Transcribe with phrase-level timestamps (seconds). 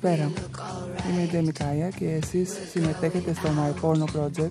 [0.00, 0.32] Καλησπέρα.
[1.10, 4.50] Είμαι η Ντέμι Κάια και εσείς συμμετέχετε στο My Porno Project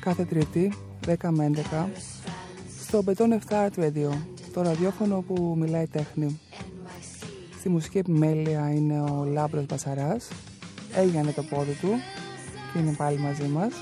[0.00, 0.72] κάθε Τρίτη,
[1.06, 1.86] 10 με 11,
[2.86, 4.10] στο Beton 7 Art Radio,
[4.52, 6.40] το ραδιόφωνο που μιλάει τέχνη.
[7.58, 10.28] Στη μουσική επιμέλεια είναι ο Λάμπρος Μπασαράς,
[10.94, 11.90] έγινε το πόδι του
[12.72, 13.72] και είναι πάλι μαζί μας.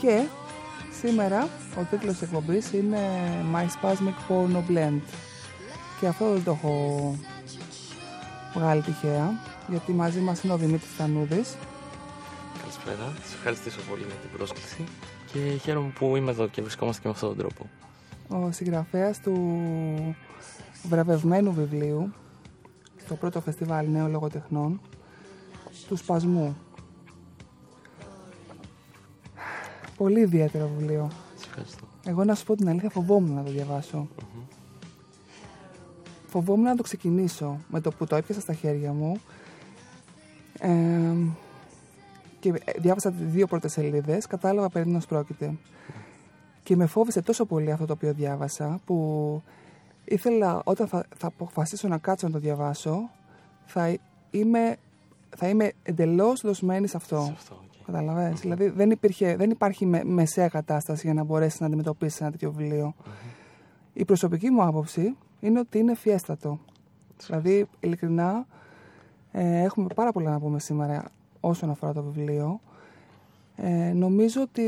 [0.00, 0.22] Και
[1.00, 1.48] σήμερα
[1.80, 2.98] ο τίτλος της εκπομπής είναι
[3.54, 5.00] My Spasmic Porno Blend
[6.00, 7.14] και αυτό δεν το έχω
[8.54, 9.30] βγάλει τυχαία
[9.68, 11.56] γιατί μαζί μας είναι ο Δημήτρης Τανούδης
[12.60, 14.84] Καλησπέρα, σας ευχαριστήσω πολύ για την πρόσκληση
[15.32, 17.68] και χαίρομαι που είμαι εδώ και βρισκόμαστε και με αυτόν τον τρόπο.
[18.46, 19.34] ο συγγραφέας του
[20.88, 22.12] βραβευμένου βιβλίου
[23.04, 24.80] στο πρώτο φεστιβάλ νέων λογοτεχνών
[25.88, 26.56] του Σπασμού.
[29.96, 31.10] Πολύ ιδιαίτερο βιβλίο.
[31.36, 31.84] Σας ευχαριστώ.
[32.06, 34.08] Εγώ να σου πω την αλήθεια φοβόμουν να το διαβασω
[36.30, 39.20] Φοβόμουν να το ξεκινήσω με το που το έπιασα στα χέρια μου.
[40.58, 40.70] Ε,
[42.40, 45.54] και διάβασα τις δύο πρώτες σελίδες, κατάλαβα περί τίνος πρόκειται.
[46.62, 49.42] Και με φόβησε τόσο πολύ αυτό το οποίο διάβασα, που
[50.04, 53.10] ήθελα όταν θα, θα αποφασίσω να κάτσω να το διαβάσω,
[53.64, 53.96] θα
[54.30, 54.76] είμαι,
[55.36, 57.22] θα είμαι εντελώς δοσμένη σε αυτό.
[57.24, 57.84] Σε αυτό, οκ.
[57.86, 62.30] Καταλαβες; Δηλαδή δεν, υπήρχε, δεν υπάρχει με, μεσαία κατάσταση για να μπορέσεις να αντιμετωπίσεις ένα
[62.30, 62.94] τέτοιο βιβλίο.
[63.92, 66.58] Η προσωπική μου άποψη είναι ότι είναι ευφυέστατο.
[67.26, 68.46] Δηλαδή, ειλικρινά,
[69.32, 71.04] ε, έχουμε πάρα πολλά να πούμε σήμερα
[71.40, 72.60] όσον αφορά το βιβλίο.
[73.56, 74.64] Ε, νομίζω ότι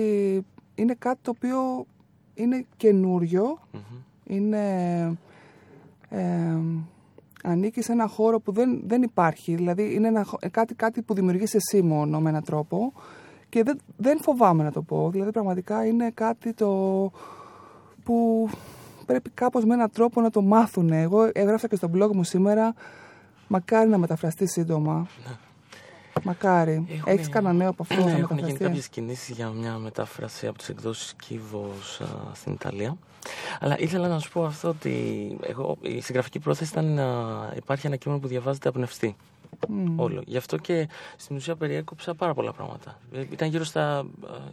[0.74, 1.86] είναι κάτι το οποίο
[2.34, 3.80] είναι καινούριο, Μμμ.
[4.26, 4.64] είναι,
[6.08, 6.56] ε,
[7.44, 9.54] ανήκει σε ένα χώρο που δεν, δεν υπάρχει.
[9.54, 12.92] Δηλαδή, είναι ένα, χω- ε, κάτι, κάτι που δημιουργείς εσύ μόνο με έναν τρόπο
[13.48, 15.10] και δεν, δεν φοβάμαι να το πω.
[15.10, 16.70] Δηλαδή, πραγματικά είναι κάτι το
[18.04, 18.48] που
[19.12, 20.90] πρέπει κάπως με έναν τρόπο να το μάθουν.
[20.92, 22.74] Εγώ έγραψα και στο blog μου σήμερα,
[23.48, 25.06] μακάρι να μεταφραστεί σύντομα.
[26.24, 26.72] Μακάρι.
[26.90, 28.64] Έχουμε- Έχεις κανένα νέο από αυτό να Ναι, έχουν γίνει μεταφραστεί.
[28.64, 32.96] κάποιες κινήσεις για μια μετάφραση από τις εκδόσεις Κίβος α, στην Ιταλία.
[33.60, 34.92] Αλλά ήθελα να σου πω αυτό ότι
[35.42, 37.04] εγώ, η συγγραφική πρόθεση ήταν να
[37.56, 39.16] υπάρχει ένα κείμενο που διαβάζεται απνευστή.
[39.68, 40.00] Μμ.
[40.00, 40.22] Όλο.
[40.26, 42.98] Γι' αυτό και στην ουσία περιέκοψα πάρα πολλά πράγματα.
[43.12, 43.98] Ε, Ήταν γύρω στα.
[43.98, 44.04] α,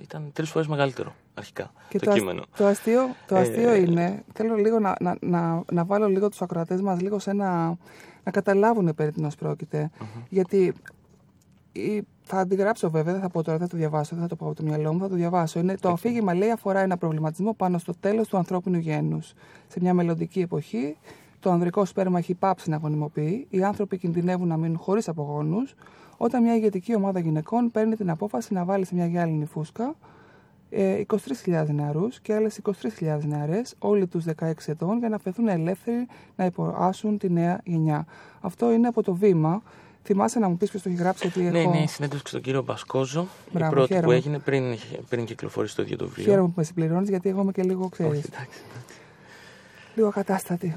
[0.01, 2.43] ήταν τρεις φορές μεγαλύτερο αρχικά Και το, το, ασ- κείμενο.
[2.57, 6.41] το αστείο, το Ε, αστείο είναι, θέλω λίγο να, να, να, να βάλω λίγο τους
[6.41, 7.77] ακροατές μας λίγο σε ένα,
[8.23, 9.89] να καταλάβουν περί τίνος πρόκειται.
[10.29, 10.73] Γιατί
[11.71, 14.35] η- θα αντιγράψω βέβαια, δεν θα πω τώρα, δεν θα το διαβάσω, δεν θα το
[14.35, 15.59] πω από το μυαλό μου, θα το διαβάσω.
[15.59, 19.33] Είναι, το αφήγημα λέει αφορά ένα προβληματισμό πάνω στο τέλος του ανθρώπινου γένους.
[19.67, 20.97] Σε μια μελλοντική εποχή,
[21.39, 25.75] το ανδρικό σπέρμα έχει πάψει να γονιμοποιεί, οι άνθρωποι κινδυνεύουν να μείνουν χωρίς απογόνους,
[26.17, 29.95] όταν μια ηγετική ομάδα γυναικών παίρνει την απόφαση να βάλει σε μια γυάλινη φούσκα
[30.69, 31.01] ε,
[31.45, 32.59] 23.000 νεαρούς και άλλες
[32.99, 38.05] 23.000 νεαρές, όλοι τους 16 ετών, για να φεθούν ελεύθεροι να υποάσουν τη νέα γενιά.
[38.41, 39.61] Αυτό είναι από το βήμα.
[40.03, 41.69] Θυμάσαι να μου πεις ποιος το έχει γράψει, γιατί Ναι, έχω...
[41.73, 43.27] είναι η συνέντευξη στον κύριο Μπασκόζο.
[43.51, 44.07] Μπράβο, η πρώτη χαίρομαι.
[44.07, 44.63] που έγινε πριν,
[45.09, 46.25] πριν κυκλοφορήσει το ίδιο το βιβλίο.
[46.25, 48.59] Χαίρομαι που με συμπληρώνεις, γιατί εγώ είμαι και λίγο, Όχι, ξέρεις, εντάξει.
[49.95, 50.75] λίγο κατάστατη.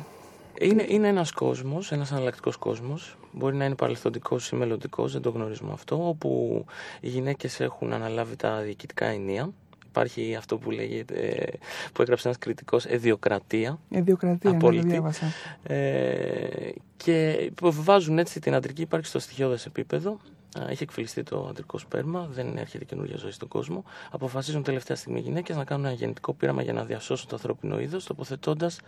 [0.60, 3.16] Είναι, είναι ένας κόσμος, ένας εναλλακτικό κόσμος.
[3.32, 6.08] Μπορεί να είναι παρελθοντικός ή μελλοντικός, δεν το γνωρίζουμε αυτό.
[6.08, 6.64] Όπου
[7.00, 9.50] οι γυναίκες έχουν αναλάβει τα διοικητικά ενία.
[9.88, 11.58] Υπάρχει αυτό που λέγεται, ε,
[11.92, 13.78] που έγραψε ένας κριτικός, εδιοκρατία.
[13.88, 14.86] Ιδιοκρατία, να το Απόλυτη.
[14.88, 15.26] διάβασα.
[15.62, 20.18] Ε, και υποβιβάζουν έτσι την αντρική ύπαρξη στο στοιχειώδες επίπεδο.
[20.58, 23.84] Α, Έχει εκφυλιστεί το αντρικό σπέρμα, δεν έρχεται καινούργια ζωή στον κόσμο.
[24.10, 27.80] Αποφασίζουν τελευταία στιγμή οι γυναίκες να κάνουν ένα γεννητικό πείραμα για να διασώσουν το ανθρώπινο
[27.80, 28.80] είδος, τοποθετώντας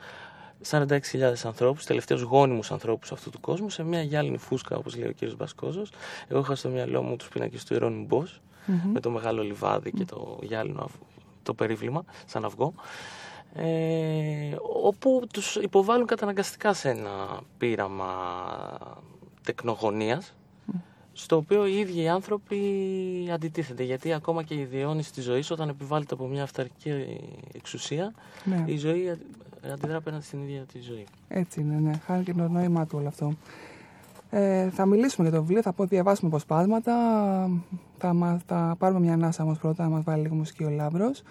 [0.70, 5.12] 46.000 ανθρώπους, τελευταίους γόνιμους ανθρώπους αυτού του κόσμου, σε μια γυάλινη φούσκα, όπως λέει ο
[5.20, 5.34] κ.
[5.36, 5.91] Μπασκόζος.
[6.28, 8.91] Εγώ είχα στο μυαλό μου τους πίνακες του Ιερώνυμου Μπός, Μμμ.
[8.92, 11.00] με το μεγάλο λιβάδι και το γυάλινο αυ-
[11.42, 12.74] το περίβλημα, σαν αυγό.
[13.56, 18.15] Ε, όπου τους υποβάλλουν καταναγκαστικά σε ένα πείραμα
[19.42, 20.34] τεκνογωνίας
[21.12, 22.59] στο οποίο οι ίδιοι οι άνθρωποι
[23.33, 27.18] αντιτίθενται γιατί ακόμα και η διαιώνιση της ζωής όταν επιβάλλεται από μια αυταρχική
[27.53, 28.12] εξουσία
[28.44, 29.27] Ναι, η ζωή αντι-
[29.72, 31.07] αντιδρά απέναντι στην ίδια τη ζωή.
[31.28, 31.93] έτσι είναι, ναι.
[32.07, 33.33] Χάνει και το νόημά του όλο αυτό.
[34.31, 36.93] Ε, θα μιλήσουμε για το βιβλίο, θα πω διαβάσουμε αποσπάσματα.
[37.99, 41.22] Θα, μα- θα πάρουμε μια ανάσα όμως πρώτα, να μας βάλει λίγο μουσική ο Λάμπρος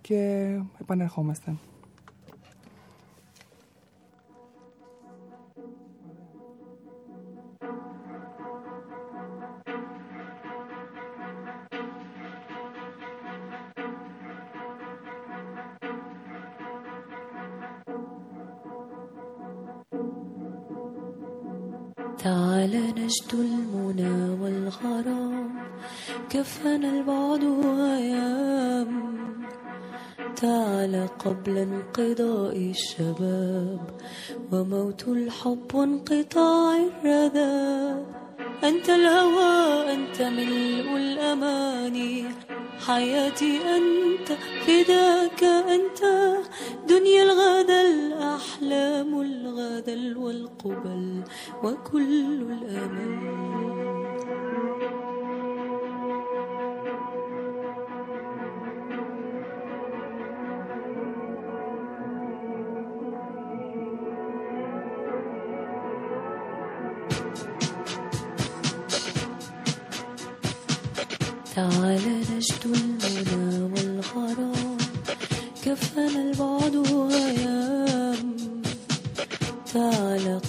[0.00, 0.48] και
[0.80, 1.54] επανερχόμαστε.
[22.66, 25.50] تعال نجد المنى والغرام
[26.30, 29.16] كفنا البعد وأيام.
[30.36, 33.80] تعال قبل انقضاء الشباب
[34.52, 38.25] وموت الحب وانقطاع الرذاب.
[38.64, 42.24] أنت الهوى أنت ملء الأماني.
[42.86, 44.28] حياتي أنت
[44.66, 46.02] فداك أنت.
[46.88, 51.22] دنيا الغدا الأحلام الغدا والقبل
[51.64, 53.95] وكل الأمل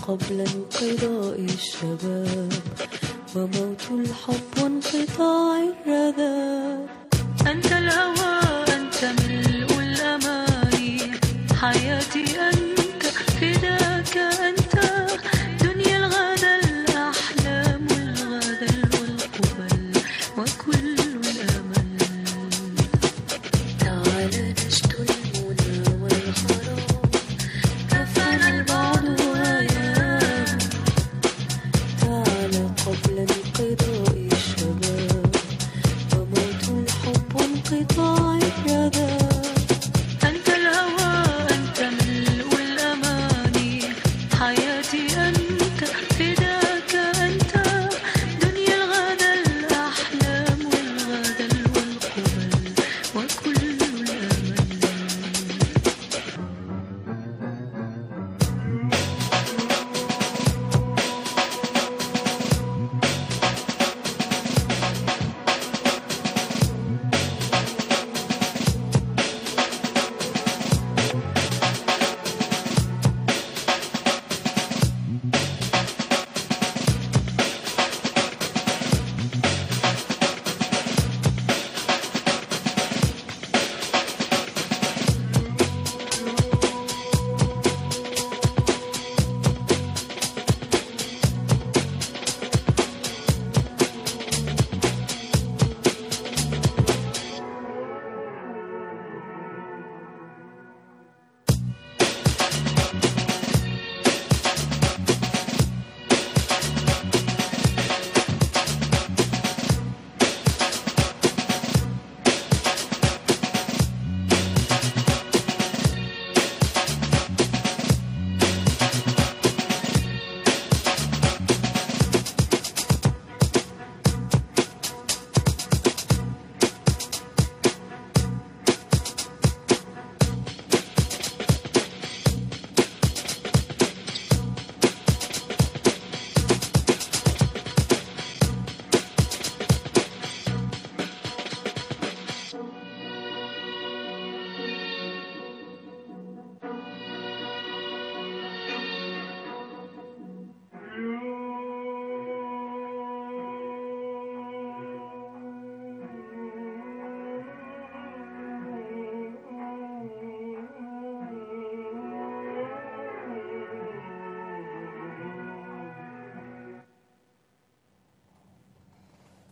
[0.08, 2.54] قبل انقضاء الشباب
[3.36, 6.57] وموت الحب وانقطاع الرذاب.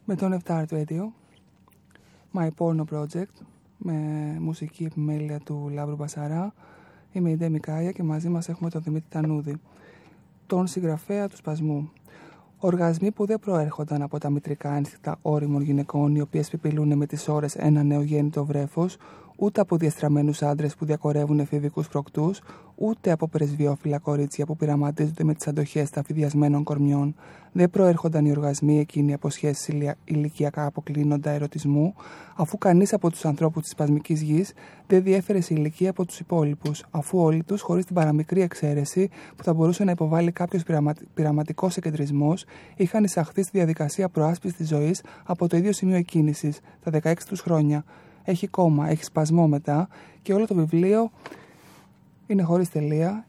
[0.07, 1.03] Με τον Art Radio,
[2.33, 3.45] My Porno Project,
[3.77, 3.93] με
[4.39, 6.53] μουσική επιμέλεια του Λάμπρου Μπασαρά.
[7.11, 9.55] Είμαι η Ντέμι Κάια και μαζί μας έχουμε τον Δημήτρη Τανούδη,
[10.47, 11.91] τον συγγραφέα του Σπασμού.
[12.57, 17.27] Οργασμοί που δεν προέρχονταν από τα μητρικά ένστικτα όριμων γυναικών, οι οποίες πιπηλούν με τις
[17.27, 18.97] ώρες ένα νεογέννητο βρέφος,
[19.35, 22.41] ούτε από διαστραμμένους άντρες που διακορεύουν εφηβικούς προκτούς,
[22.75, 27.15] ούτε από πρεσβειόφιλα κορίτσια που πειραματίζονται με τις αντοχές ταφιδιασμένων κορμιών.
[27.51, 31.95] Δεν προέρχονταν οι οργασμοί εκείνοι από σχέσεις ηλικιακά αποκλίνοντα ερωτισμού,
[32.35, 34.53] αφού κανείς από τους ανθρώπους της σπασμικής γης
[34.87, 39.43] δεν διέφερε σε ηλικία από τους υπόλοιπους, αφού όλοι τους, χωρίς την παραμικρή εξαίρεση που
[39.43, 40.63] θα μπορούσε να υποβάλει κάποιος
[41.13, 46.91] πειραματικός εκεντρισμός, είχαν εισαχθεί στη διαδικασία προάσπισης της ζωής από το ίδιο σημείο εκκίνησης, τα
[46.91, 47.83] 16 τους χρόνια.
[48.25, 49.87] Έχει κόμμα, έχει σπασμό μετά
[50.21, 51.11] και όλο το βιβλίο
[52.27, 53.25] είναι χωρίς τελεία,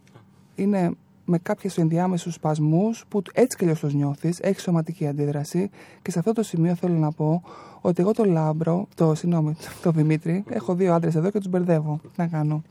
[0.54, 0.90] είναι
[1.24, 5.70] με κάποιες ενδιάμεσους σπασμούς που έτσι και αλλιώς τους νιώθεις, έχεις σωματική αντίδραση
[6.02, 7.42] και σε αυτό το σημείο θέλω να πω
[7.80, 12.00] ότι εγώ το Λάμπρο, το, συγγνώμη, το Δημήτρη, έχω δύο άντρες εδώ και τους μπερδεύω.
[12.02, 12.62] Τι να κάνω.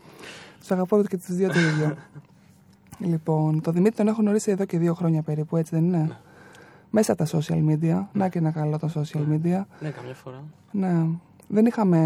[0.60, 1.96] Τους αγαπώ και τους δύο το ίδιο.
[3.00, 6.18] Λοιπόν, το Δημήτρη τον έχω γνωρίσει εδώ και δύο χρόνια περίπου, έτσι δεν είναι;
[6.90, 8.06] Μέσα από τα social media.
[8.14, 9.62] Να και ένα καλό τα social media.
[9.80, 10.44] Ναι, καμιά φορά.
[10.72, 11.06] Ναι.
[11.48, 12.00] Δεν είχαμε,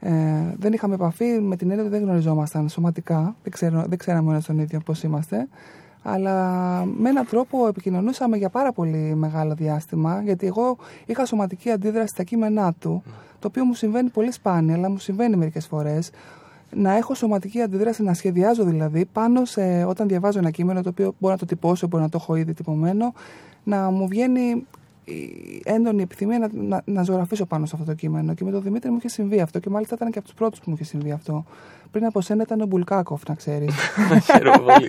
[0.00, 0.12] ε,
[0.58, 3.36] δεν είχαμε επαφή με την έννοια ότι δεν γνωριζόμασταν σωματικά.
[3.42, 5.48] Δεν, ξέρω, δεν ξέραμε ένα τον ίδιο πώς είμαστε.
[6.02, 6.34] Αλλά
[6.84, 10.22] με έναν τρόπο επικοινωνούσαμε για πάρα πολύ μεγάλο διάστημα.
[10.24, 13.02] Γιατί εγώ είχα σωματική αντίδραση στα κείμενά του.
[13.38, 16.10] Το οποίο μου συμβαίνει πολύ σπάνια, αλλά μου συμβαίνει μερικές φορές.
[16.70, 21.14] Να έχω σωματική αντίδραση, να σχεδιάζω δηλαδή πάνω σε όταν διαβάζω ένα κείμενο το οποίο
[21.18, 23.12] μπορώ να το τυπώσω, μπορώ να το έχω ήδη τυπωμένο,
[23.64, 24.66] να μου βγαίνει η
[25.64, 28.34] έντονη επιθυμία να, να, να ζωγραφίσω πάνω σε αυτό το κείμενο.
[28.34, 30.58] Και με τον Δημήτρη μου είχε συμβεί αυτό και μάλιστα ήταν και από τους πρώτους
[30.60, 31.44] που μου είχε συμβεί αυτό.
[31.90, 33.74] Πριν από σένα ήταν ο Μπουλκάκοφ, να ξέρεις.
[34.32, 34.88] Χαίρομαι πολύ.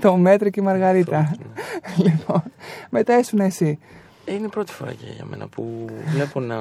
[0.00, 1.36] το Μέτρη και η Μαργαρίτα.
[2.04, 2.42] λοιπόν,
[2.90, 3.78] μετά ήσουν εσύ.
[4.24, 6.56] Ε, Είναι η πρώτη φορά και για μένα που βλέπω να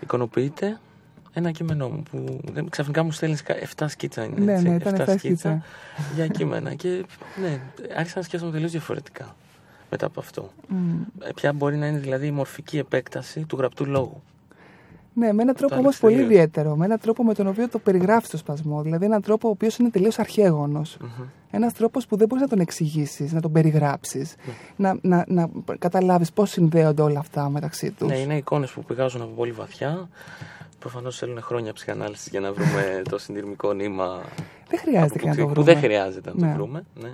[0.00, 0.78] εικονοποιείται
[1.32, 3.42] ένα κείμενό μου που δεν- ξαφνικά μου στέλνεις
[3.76, 4.24] 7 σκίτσα.
[4.24, 5.62] Είναι, Ναι, έτσι, ναι, ήταν εφτά 7 σκίτσα.
[6.14, 6.74] για κείμενα.
[6.74, 7.04] Και
[7.42, 7.60] ναι,
[7.96, 9.34] άρχισα να σκέφτομαι τελείως διαφορετικά
[9.92, 10.50] μετά από αυτό.
[10.68, 10.76] Μμ.
[11.20, 14.22] Ε, Ποια μπορεί να είναι δηλαδή η μορφική επέκταση του γραπτού λόγου;
[15.14, 16.30] Ναι, με έναν τρόπο όμως άλλαξε πολύ τελείως.
[16.32, 16.76] ιδιαίτερο.
[16.76, 18.82] Με έναν τρόπο με τον οποίο το περιγράφει το σπασμό.
[18.82, 20.82] Δηλαδή, έναν τρόπο ο οποίος είναι τελείως αρχαίγονο.
[21.00, 21.08] Μμμ.
[21.50, 24.34] Ένας τρόπος που δεν μπορείς να τον εξηγήσεις, να τον περιγράψεις,
[24.76, 24.92] Ναι.
[24.92, 28.08] να, να, να καταλάβεις πώς συνδέονται όλα αυτά μεταξύ τους.
[28.08, 30.08] Ναι, είναι εικόνες που πηγάζουν από πολύ βαθιά.
[30.82, 34.22] Προφανώς θέλουν χρόνια ψυχανάλυση για να βρούμε το συντηρημικό νήμα
[34.68, 35.72] Δεν χρειάζεται από και να που, το που βρούμε.
[35.72, 36.46] δεν χρειάζεται να Ναι.
[36.52, 36.84] το βρούμε.
[37.00, 37.10] Ναι.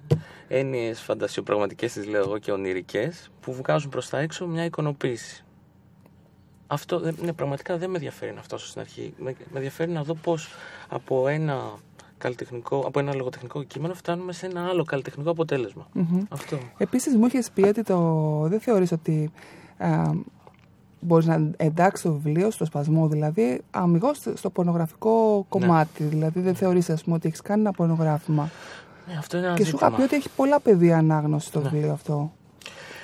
[0.49, 5.45] Έννοιες φαντασιοπραγματικές τις λέω εγώ και ονειρικές που βγάζουν προς τα έξω μια εικονοποίηση.
[6.67, 9.15] Αυτό δεν- ναι, πραγματικά δεν με ενδιαφέρει να φτάσω στην αρχή.
[9.19, 10.49] Με, με ενδιαφέρει να δω πώς
[10.89, 11.75] από ένα
[12.19, 15.89] καλλιτεχνικό, από ένα λογοτεχνικό κείμενο φτάνουμε σε ένα άλλο καλλιτεχνικό αποτέλεσμα.
[15.93, 16.23] Μμμ.
[16.29, 16.59] Αυτό.
[16.79, 18.23] Επίσης, μου είχες πει ότι το...
[18.49, 19.31] δεν θεωρείς ότι
[19.79, 20.11] α,
[21.01, 26.05] μπορείς να εντάξει το βιβλίο στο σπασμό, δηλαδή αμυγός στο πορνογραφικό κομμάτι.
[26.05, 28.51] Δηλαδή, δεν θεωρείς, ας πούμε, ότι έχεις κάνει ένα πορνογράφημα.
[29.09, 29.97] Ναι, αυτό είναι ένα Και σου είχα ζήτημα.
[29.97, 31.69] πει ότι έχει πολλά πεδία ανάγνωση το Ναι.
[31.69, 32.33] βιβλίο αυτό.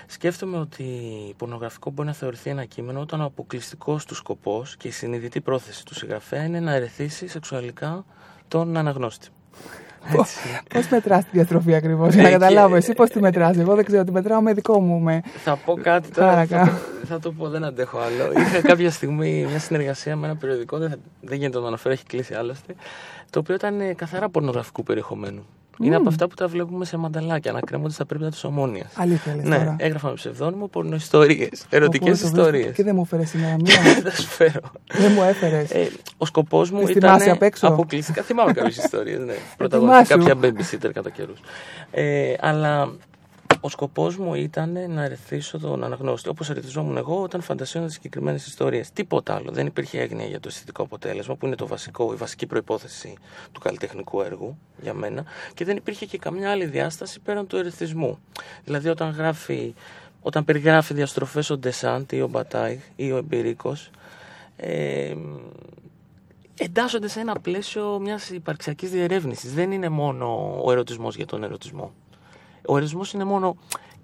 [0.07, 0.85] Σκέφτομαι ότι
[1.37, 5.85] πορνογραφικό μπορεί να θεωρηθεί ένα κείμενο όταν ο αποκλειστικός του σκοπός και η συνειδητή πρόθεση
[5.85, 8.05] του συγγραφέα είναι να ερεθίσει σεξουαλικά
[8.49, 9.29] τον αναγνώστη.
[10.13, 10.39] Έτσι.
[10.75, 12.75] Πώς μετράς τη διατροφή ακριβώς, για να Ε, και- καταλάβω.
[12.75, 13.57] Εσύ πώς τη μετράς.
[13.57, 14.99] Εγώ δεν ξέρω, τη μετράω με δικό μου.
[15.01, 15.23] Με...
[15.45, 16.29] θα πω κάτι τώρα.
[16.31, 16.65] Χάρακα.
[16.65, 18.41] Θα, το- θα το πω, δεν αντέχω άλλο.
[18.41, 21.95] Είχα κάποια στιγμή μια συνεργασία με ένα περιοδικό, δεν, θα- δεν γίνεται να το αναφέρω,
[21.95, 22.75] έχει κλείσει άλλωστε.
[23.31, 25.47] Το οποίο ήταν ε, καθαρά πορνογραφικού περιεχομένου.
[25.83, 28.91] Είναι από αυτά που τα βλέπουμε σε μανταλάκια, να κρέμονται στα περίπτωτα της ομόνοια.
[28.95, 29.77] Αλήθεια, λες Ναι, τώρα.
[29.79, 32.75] έγραφα με ψευδόνυμο πορνοϊστορίες, ερωτικές Οπότε το βρίσκω- ιστορίες.
[32.77, 33.75] Και δεν μου έφερες σήμερα μία.
[34.03, 34.61] Θα σου φέρω.
[34.93, 35.71] δεν μου έφερες.
[35.71, 37.11] Ε, ο σκοπός μου Τις ήταν.
[37.11, 38.23] θυμάσαι απ' έξω; Αποκλειστικά.
[38.23, 39.19] Θυμάμαι κάποιες ιστορίες.
[39.19, 39.35] Ναι.
[39.57, 40.51] Πρωταγωνιστικά θυμάσαι; κάποια
[40.89, 41.39] babysitter κατά καιρούς.
[41.91, 42.89] Ε, αλλά
[43.65, 46.29] ο σκοπός μου ήταν να ερεθίσω τον αναγνώστη.
[46.29, 48.91] Όπως ερεθιζόμουν εγώ όταν φαντασίωνα τις συγκεκριμένες ιστορίες.
[48.93, 49.51] Τίποτα άλλο.
[49.51, 53.15] Δεν υπήρχε έγνοια για το αισθητικό αποτέλεσμα, που είναι το βασικό, η βασική προπόθεση
[53.53, 55.25] του καλλιτεχνικού έργου για μένα.
[55.55, 58.19] Και δεν υπήρχε και καμιά άλλη διάσταση πέραν του ερεθισμού.
[58.65, 59.75] Δηλαδή, όταν γράφει.
[60.23, 63.91] Όταν περιγράφει διαστροφές ο Ντεσάντ ή ο Μπατάι ή ο Εμπειρίκος
[64.57, 65.15] ε,
[66.59, 69.55] εντάσσονται σε ένα πλαίσιο μιας υπαρξιακής διερεύνησης.
[69.55, 71.93] Δεν είναι μόνο ο ερωτισμός για τον ερωτισμό.
[72.67, 73.57] Ο ερωτισμός είναι μόνο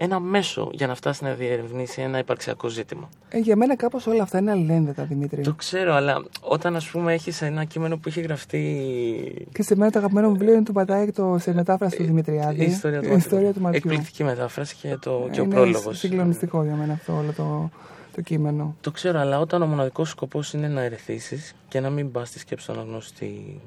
[0.03, 3.09] ένα μέσο για να φτάσει να διερευνήσει ένα υπαρξιακό ζήτημα.
[3.29, 5.43] Ε, για μένα κάπως όλα αυτά είναι αλληλένδετα, Δημήτρη.
[5.43, 9.91] Το ξέρω, αλλά όταν ας πούμε έχεις ένα κείμενο που έχει γραφτεί Και σε μένα
[9.91, 12.63] το αγαπημένο μου βιβλίο είναι του Πατάκη το, σε μετάφραση του Δημητριάδη.
[12.63, 13.77] η ιστορία του, Η ιστορία του Ματιού.
[13.85, 15.99] Εκπληκτική μετάφραση και, το, και ο είναι πρόλογος.
[15.99, 17.71] συγκλονιστικό για μένα αυτό όλο το,
[18.15, 18.77] το κείμενο.
[18.81, 22.39] Το ξέρω, αλλά όταν ο μοναδικός σκοπός είναι να ερεθίσεις και να μην πας στη
[22.39, 23.61] σκέψη του αναγνώστη,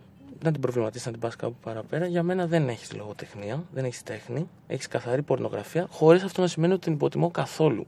[0.43, 4.03] να την προβληματίσεις, να την πας κάπου παραπέρα, για μένα δεν έχεις λογοτεχνία, δεν έχεις
[4.03, 7.85] τέχνη, έχεις καθαρή πορνογραφία, χωρίς αυτό να σημαίνει ότι την υποτιμώ καθόλου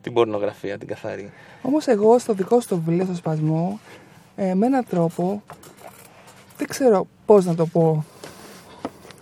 [0.00, 1.32] την πορνογραφία, την καθαρή.
[1.62, 3.80] Όμως εγώ στο δικό σου το βιβλίο, στο σπασμό,
[4.36, 5.42] ε, με έναν τρόπο,
[6.56, 8.04] δεν ξέρω πώς να το πω,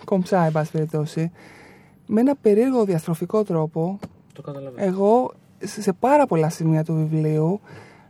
[0.04, 1.31] κομψά, εν πάση περιπτώσει,
[2.07, 3.99] με ένα περίεργο διαστροφικό τρόπο,
[4.33, 4.87] Το καταλαβαίνω.
[4.88, 5.33] εγώ
[5.64, 7.61] σε σε πάρα πολλά σημεία του βιβλίου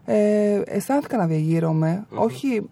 [0.05, 2.63] ε, αισθάνθηκα να διαγείρομαι, όχι,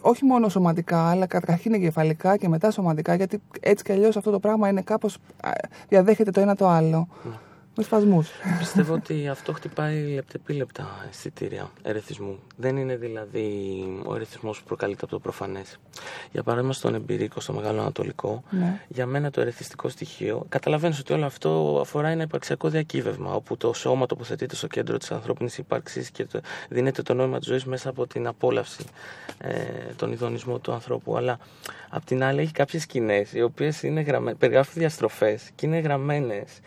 [0.00, 4.38] όχι μόνο σωματικά, αλλά καταρχήν εγκεφαλικά και μετά σωματικά, γιατί έτσι κι αλλιώς αυτό το
[4.38, 5.50] πράγμα είναι κάπως, α,
[5.88, 7.08] διαδέχεται το ένα το άλλο.
[7.80, 8.30] Με σπασμούς.
[8.58, 12.38] Πιστεύω ότι αυτό χτυπάει λεπτεπίλεπτα αισθητήρια ερεθισμού.
[12.56, 13.52] Δεν είναι δηλαδή
[14.06, 15.78] ο ερεθισμός που προκαλείται από το προφανές.
[16.32, 18.80] Για παράδειγμα, στον εμπειρίκο, στο Μεγάλο Ανατολικό, Ναι.
[18.88, 23.72] για μένα το ερεθιστικό στοιχείο, καταλαβαίνω ότι όλο αυτό αφορά ένα υπαρξιακό διακύβευμα, όπου το
[23.72, 27.88] σώμα τοποθετείται στο κέντρο της ανθρώπινης ύπαρξης και το, δίνεται το νόημα της ζωής μέσα
[27.88, 28.84] από την απόλαυση,
[29.38, 29.52] ε,
[29.96, 31.16] τον ειδονισμό του ανθρώπου.
[31.16, 31.38] Αλλά
[31.90, 33.80] απ' την άλλη έχει κάποιες σκηνές, οι οποίες
[34.38, 36.60] περιγράφουν διαστροφές και είναι γραμμένες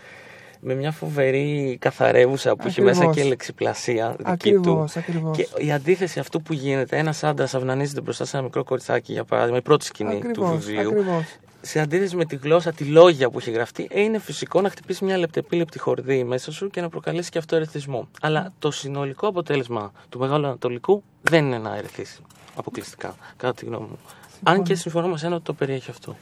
[0.62, 3.16] με μια φοβερή καθαρεύουσα που έχει μέσα Ακριβώς.
[3.16, 4.60] και λεξιπλασία δική του.
[4.60, 5.38] Ακριβώς, ακριβώς.
[5.38, 9.24] Και η αντίθεση αυτού που γίνεται, ένας άντρας αυνανίζεται μπροστά σε ένα μικρό κοριτσάκι, για
[9.24, 10.90] παράδειγμα, η πρώτη σκηνή του Ακριβώς, βιβλίου.
[10.90, 11.24] ακριβώς.
[11.62, 15.06] σε αντίθεση με τη γλώσσα, τη λόγια που έχει γραφτεί, ε, είναι φυσικό να χτυπήσει
[15.06, 18.08] μια λεπτεπίλεπτη χορδή μέσα σου και να προκαλέσει και αυτό ερεθισμό.
[18.22, 22.22] Αλλά το συνολικό αποτέλεσμα του Μεγάλου Ανατολικού δεν είναι να ερεθίσει.
[22.56, 24.00] Αποκλειστικά, κατά τη γνώμη μου.
[24.44, 26.16] Αν και συμφωνώ με σένα ότι το περιέχει αυτό.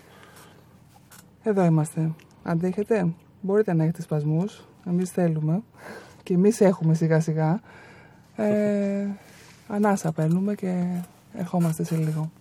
[1.43, 2.11] Εδώ είμαστε.
[2.43, 3.07] Αντέχετε;
[3.41, 4.63] Μπορείτε να έχετε σπασμούς.
[4.85, 5.61] Εμείς θέλουμε.
[6.23, 7.61] Και εμείς έχουμε σιγά σιγά.
[8.35, 9.07] Ε,
[9.67, 11.01] ανάσα παίρνουμε και
[11.33, 12.31] ερχόμαστε σε λίγο.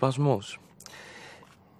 [0.00, 0.58] Σπασμός.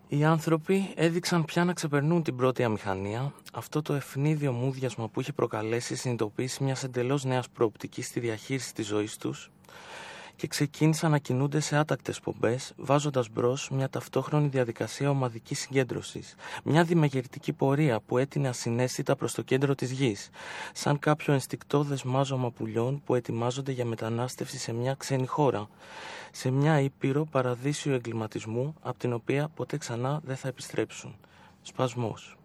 [0.09, 5.33] Οι άνθρωποι έδειξαν πια να ξεπερνούν την πρώτη αμηχανία, αυτό το ευνίδιο μούδιασμα που είχε
[5.33, 9.51] προκαλέσει η συνειδητοποίηση μιας εντελώς νέας προοπτικής στη διαχείριση της ζωής τους
[10.41, 16.35] και ξεκίνησαν να κινούνται σε άτακτες πομπές, βάζοντας μπρος μια ταυτόχρονη διαδικασία ομαδικής συγκέντρωσης.
[16.65, 20.31] Μια δημεγερτική πορεία που έτεινε ασυναίσθητα προς το κέντρο της γης,
[20.73, 25.69] σαν κάποιο ενστικτόδες μάζωμα πουλιών που ετοιμάζονται για μετανάστευση σε μια ξένη χώρα.
[26.33, 31.17] Σε μια ήπειρο παραδείσιου εγκληματισμού, από την οποία ποτέ ξανά δεν θα επιστρέψουν.
[31.63, 32.37] Σπασμός.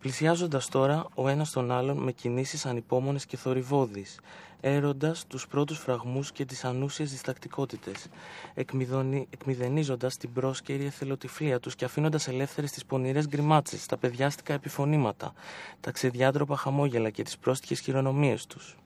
[0.00, 4.18] Πλησιάζοντας τώρα ο ένας τον άλλον με κινήσεις ανυπόμονες και θορυβώδεις,
[4.60, 8.06] έροντας τους πρώτους φραγμούς και τις ανούσιες διστακτικότητες,
[8.54, 15.32] εκμηδονι- εκμηδενίζοντας την πρόσκαιρη εθελοτυφλία τους και αφήνοντας ελεύθερες τις πονηρές γκριμάτσες, τα παιδιάστικα επιφωνήματα,
[15.80, 18.76] τα ξεδιάντροπα χαμόγελα και τις πρόστιχες χειρονομίες τους.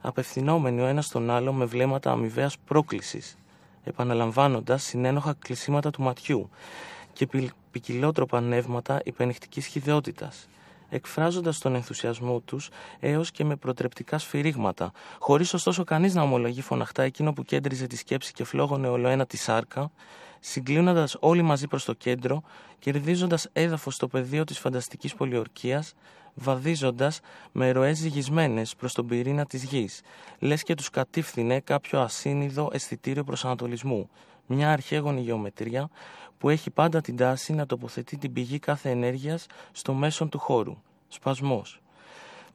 [0.00, 3.36] Απευθυνόμενοι ο ένας στον άλλο με βλέμματα αμοιβαίας πρόκλησης,
[3.84, 6.50] επαναλαμβάνοντας συνένοχα κλεισίματα του ματιού
[7.12, 10.48] και πι- ποικιλότροπα νεύματα υπενιχτικής χιδεότητας,
[10.90, 12.68] εκφράζοντας τον ενθουσιασμό τους
[13.00, 17.96] έως και με προτρεπτικά σφυρίγματα, χωρίς ωστόσο κανείς να ομολογεί φωναχτά εκείνο που κέντριζε τη
[17.96, 19.90] σκέψη και φλόγωνε ολοένα τη σάρκα,
[20.40, 22.42] συγκλίνοντας όλοι μαζί προς το κέντρο,
[22.78, 25.94] κερδίζοντας έδαφος στο πεδίο της φανταστικής πολιορκίας,
[26.34, 27.20] βαδίζοντας
[27.52, 30.00] με ροές ζυγισμένες προς τον πυρήνα της γης,
[30.38, 34.10] λες και τους κατήφθηνε κάποιο ασύνειδο αισθητήριο προσανατολισμού,
[34.52, 35.90] μια αρχαίγονη γεωμετρία
[36.38, 40.76] που έχει πάντα την τάση να τοποθετεί την πηγή κάθε ενέργειας στο μέσον του χώρου.
[41.08, 41.80] Σπασμός.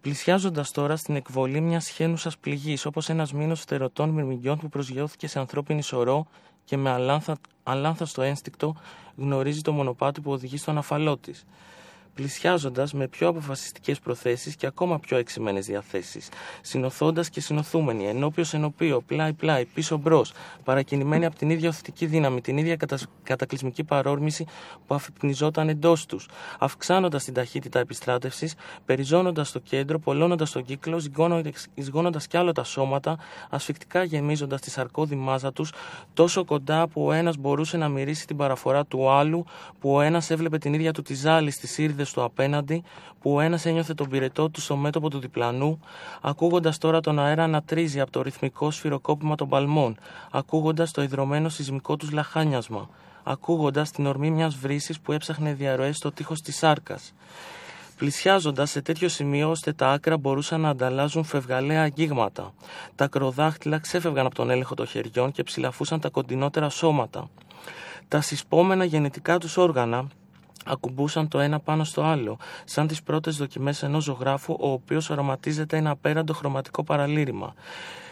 [0.02, 5.40] Πλησιάζοντας τώρα στην εκβολή μιας χένουσας πληγής, όπως ένας μήνος φτερωτών μυρμηγκιών που προσγειώθηκε σε
[5.40, 6.28] ανθρώπινη σωρό
[6.64, 8.76] και με αλάνθα, αλάνθαστο ένστικτο
[9.16, 11.46] γνωρίζει το μονοπάτι που οδηγεί στον αφαλό της.
[12.16, 16.30] Πλησιάζοντας με πιο αποφασιστικές προθέσεις και ακόμα πιο εξημένες διαθέσεις,
[16.62, 20.26] συνοθώντας και συνοθούμενοι, ενώπιος ενωπίο, πλάι-πλάι, πίσω-μπρο,
[20.64, 22.98] παρακινημένοι από την ίδια οθητική δύναμη, την ίδια κατα...
[23.24, 24.46] κατακλυσμική παρόρμηση
[24.88, 26.28] που αφυπνιζόταν εντός τους,
[26.60, 28.54] αυξάνοντας την ταχύτητα επιστράτευσης,
[28.86, 31.02] περιζώνοντας το κέντρο, πολλώνοντας τον κύκλο,
[31.82, 33.18] σγώνοντας κι άλλο τα σώματα,
[33.50, 35.74] ασφικτικά γεμίζοντας τη σαρκώδη μάζα τους,
[36.14, 39.46] τόσο κοντά που ο ένας μπορούσε να μυρίσει την παραφορά του άλλου,
[39.80, 42.84] που ο ένας έβλεπε την ίδια του τη ζάλη στις ήρδε του απέναντι,
[43.20, 45.80] που ο ένας ένιωθε τον πυρετό του στο μέτωπο του διπλανού,
[46.22, 49.98] ακούγοντας τώρα τον αέρα να τρίζει από το ρυθμικό σφυροκόπημα των παλμών,
[50.32, 52.90] ακούγοντας το ιδρωμένο σεισμικό τους λαχάνιασμα,
[53.24, 57.14] ακούγοντας την ορμή μιας βρύσης που έψαχνε διαρροές στο τείχος της σάρκας.
[57.98, 62.54] Πλησιάζοντας σε τέτοιο σημείο ώστε τα άκρα μπορούσαν να ανταλλάζουν φευγαλαία αγγίγματα.
[62.96, 67.30] Τα ακροδάχτυλα ξέφευγαν από τον έλεγχο των χεριών και ψηλαφούσαν τα κοντινότερα σώματα.
[68.08, 70.08] Τα συσπόμενα γενετικά τους όργανα
[70.66, 75.78] ακουμπούσαν το ένα πάνω στο άλλο, σαν τις πρώτες δοκιμές ενός ζωγράφου ο οποίος αρωματίζεται
[75.78, 77.54] ένα απέραντο χρωματικό παραλήρημα.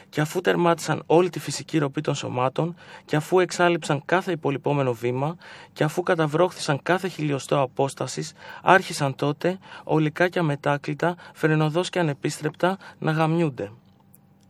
[0.09, 5.35] Και αφού τερμάτισαν όλη τη φυσική ροπή των σωμάτων, και αφού εξάλληψαν κάθε υπολοιπόμενο βήμα,
[5.73, 13.11] και αφού καταβρόχθησαν κάθε χιλιοστό απόστασης, άρχισαν τότε, ολικά και αμετάκλητα, φρενοδός και ανεπίστρεπτα, να
[13.11, 13.71] γαμιούνται.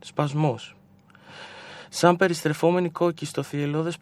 [0.00, 0.76] Σπασμός.
[1.96, 3.98] Σαν περιστρεφόμενοι κόκκι στο θυελώδες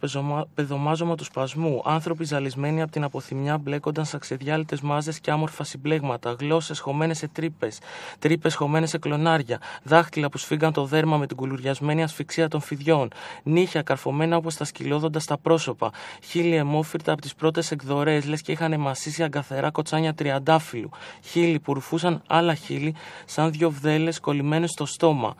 [0.53, 6.35] πεδομάζωμα του σπασμού, άνθρωποι ζαλισμένοι από την αποθυμιά μπλέκονταν σαν ξεδιάλυτες μάζες και άμορφα συμπλέγματα,
[6.39, 7.79] γλώσσες χωμένες σε τρύπες,
[8.19, 13.09] τρύπες χωμένες σε κλονάρια, δάχτυλα που σφίγγαν το δέρμα με την κουλουριασμένη ασφυξία των φιδιών,
[13.43, 15.91] νύχια καρφωμένα όπως τα σκυλόδοντα στα πρόσωπα,
[16.23, 20.89] χείλη αιμόφυρτα από τις πρώτες εκδορές, λες και είχαν μασίσει αγκαθερά κοτσάνια τριαντάφυλλου,
[21.21, 25.35] χείλη που ρουφούσαν άλλα χείλη σαν δυο βδέλες κολλημένες στο στόμα,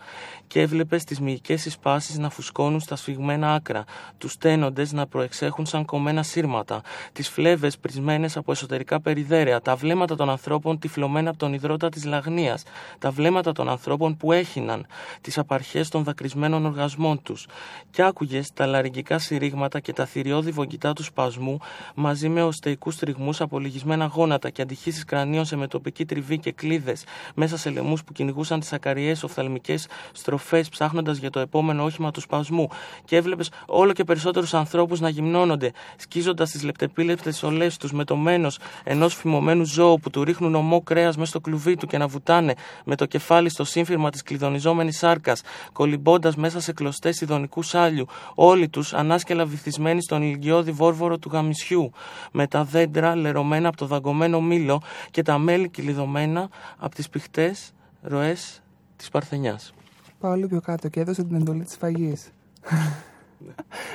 [0.48, 3.84] και έβλεπε τι μυϊκές εισπάσεις να φουσκώνουν στα σφιγμένα άκρα,
[4.18, 6.82] τους τένοντες να προεξέχουν σαν κομμένα σύρματα,
[7.14, 12.06] τις φλέβες πρισμένες από εσωτερικά περιδέρεα, τα βλέμματα των ανθρώπων τυφλωμένα από τον υδρότα της
[12.06, 12.64] λαγνίας,
[13.00, 14.86] τα βλέμματα των ανθρώπων που έχιναν,
[15.22, 17.48] τις απαρχές των δακρυσμένων οργασμών τους.
[17.92, 21.58] Και άκουγες τα λαρυγγικά συρρήγματα και τα θηριώδη βογγητά του σπασμού
[21.96, 27.04] μαζί με οστεϊκούς τριγμούς από λυγισμένα γόνατα και αντιχήσεις κρανίων σε μετοπική τριβή και κλίδες
[27.36, 29.88] μέσα σε λαιμού που κυνηγούσαν τις ακαριές οφθαλμικές
[30.34, 32.68] στροφές ψάχνοντας για το επόμενο όχημα του σπασμού
[33.06, 38.16] και έβλεπες όλο και περισσότερους ανθρώπους να γυμνώνονται, σκίζοντας τις λεπτεπίλεπτε ολέ τους με το
[38.16, 42.08] μένος ενός φημωμένου ζώου που του ρίχνουν ομό κρέας μέσα στο κλουβί του και να
[42.08, 45.42] βουτάνε με το κεφάλι στο σύμφυρμα της κλειδονιζόμενης σάρκας,
[45.74, 51.92] κολυμπώντας μέσα σε κλωστές ειδονικούς σάλιου, όλοι τους ανάσκελα βυθισμένοι στον ηλικιώδη βόρβορο του γαμισιού,
[52.32, 57.74] με τα δέντρα λερωμένα από το δαγκωμένο μήλο και τα μέλη κυλιδωμένα από τις πηχτές
[58.02, 58.62] ροές
[58.96, 59.74] της Παρθενιάς.
[60.24, 62.32] Πάω λίγο πιο κάτω και έδωσε την εντολή της φαγής.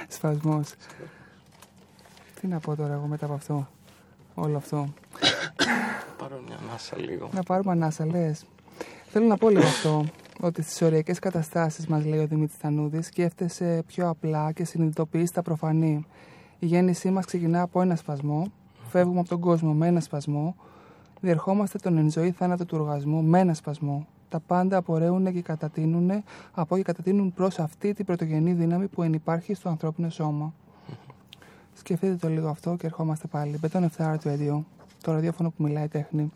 [0.08, 0.74] Σπασμός.
[2.40, 3.68] Τι να πω τώρα εγώ μετά από αυτό.
[4.34, 4.88] Όλο αυτό.
[6.18, 7.28] Πάρω μια ανάσα λίγο.
[7.32, 8.44] Να πάρουμε ανάσα, λες.
[9.06, 10.04] Θέλω να πω λίγο αυτό.
[10.40, 15.42] Ότι στις οριακές καταστάσεις, μας λέει ο Δημήτρης Τανούδης, σκέφτεσαι πιο απλά και συνειδητοποιείς τα
[15.42, 16.06] προφανή.
[16.58, 18.52] Η γέννησή μας ξεκινά από ένα σπασμό,
[18.88, 20.56] φεύγουμε από τον κόσμο με ένα σπασμό,
[21.20, 24.06] διερχόμαστε τον εν ζωή θάνατο του οργασμού με ένα σπασμό.
[24.28, 29.54] Τα πάντα απορρέουν και κατατείνουν από και κατατείνουν προς αυτή την πρωτογενή δύναμη που ενυπάρχει
[29.54, 30.54] στο ανθρώπινο σώμα.
[31.74, 33.58] Σκεφτείτε το λίγο αυτό και ερχόμαστε πάλι.
[33.58, 34.62] Μπετόν 7 Radio,
[35.02, 36.32] το ραδιόφωνο που μιλάει τέχνη.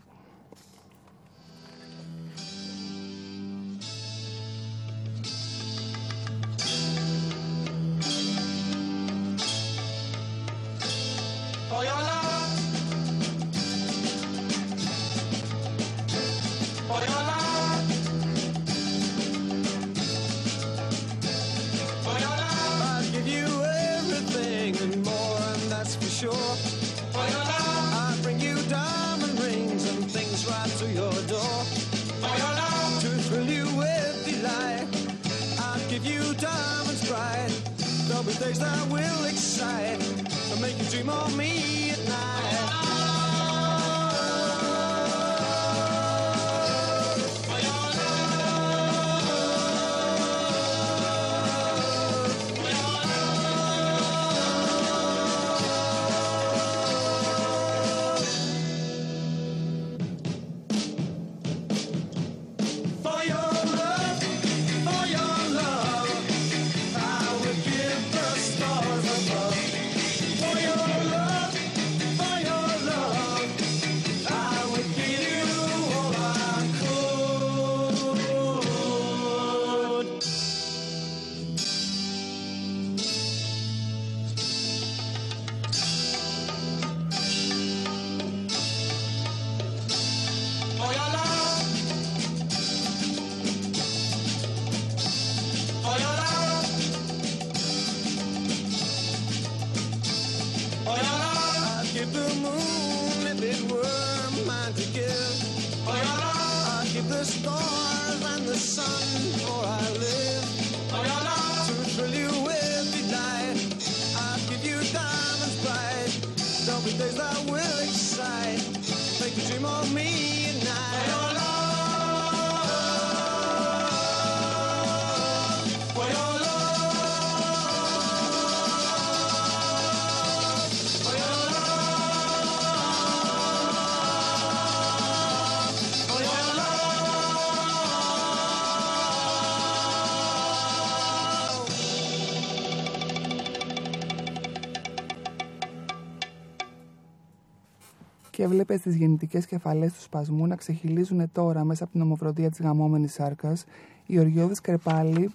[148.43, 152.61] Και έβλεπε τις γεννητικές κεφαλές του σπασμού να ξεχυλίζουν τώρα μέσα από την ομοφροντία της
[152.61, 153.65] γαμόμενης σάρκας,
[154.05, 155.29] η οργιώδη κρεπάλι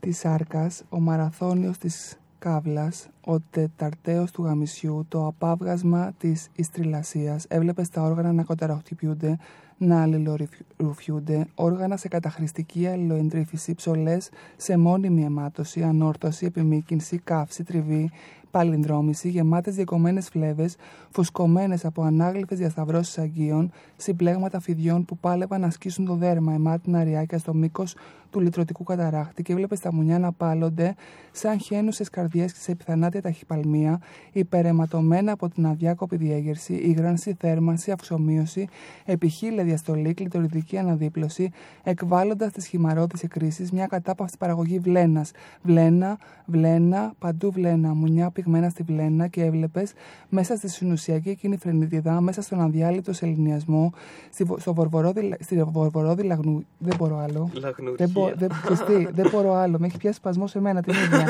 [0.00, 7.44] της σάρκας, ο μαραθώνιος της κάβλα, ο τεταρταίο του γαμισιού, το απάβγασμα της ιστριλασίας.
[7.48, 9.38] Έβλεπες τα όργανα να κονταροχτυπιούνται,
[9.78, 14.16] να αλληλορουφιούνται, όργανα σε καταχρηστική αλληλοεντρίφηση, ψολέ
[14.56, 18.10] σε μόνιμη αιμάτωση, ανόρθωση, επιμήκυνση, καύση, τριβή,
[18.50, 20.76] παλινδρόμηση, γεμάτες διακομμένες φλέβες,
[21.10, 27.38] φουσκωμένες από ανάγλυφες διασταυρώσει αγγείων, συμπλέγματα φιδιών που πάλευαν να ασκήσουν το δέρμα, αιμάτινα αριάκια
[27.38, 27.94] στο μήκος
[28.30, 30.94] του λυτρωτικού καταράχτη και έβλεπε τα μουνιά να πάλλονται
[31.32, 34.00] σαν χαίνουσε καρδιές και σε πιθανάτια ταχυπαλμία,
[34.32, 38.68] υπεραιματωμένα από την αδιάκοπη διέγερση, υγράνση, θέρμανση, αυξομοίωση,
[39.04, 41.50] επιχείλια διαστολή, κλειτοριδική αναδίπλωση,
[41.82, 45.30] εκβάλλοντας τις χυμαρώδει εκκρίσει μια κατάπαυστη παραγωγή βλένας.
[45.62, 49.92] Βλένα, βλένα, παντού βλένα, μουνιά πυγμένα στη βλένα και έβλεπες
[50.28, 53.92] μέσα στη συνουσιακή εκείνη φρενίτιδα, μέσα στον αδιάλειτο σεληνιασμό,
[54.30, 56.64] στη, βο- στο βορβορόδι, στη βορβορόδι λαγνου.
[56.78, 57.50] Δεν μπορώ άλλο.
[57.52, 58.06] Λαγνουρχία.
[58.06, 59.78] Δεν, μπο, δεν, Χριστί, δεν μπορώ άλλο.
[59.78, 61.26] Με έχει πιάσει σπασμό σε μένα την ίδια.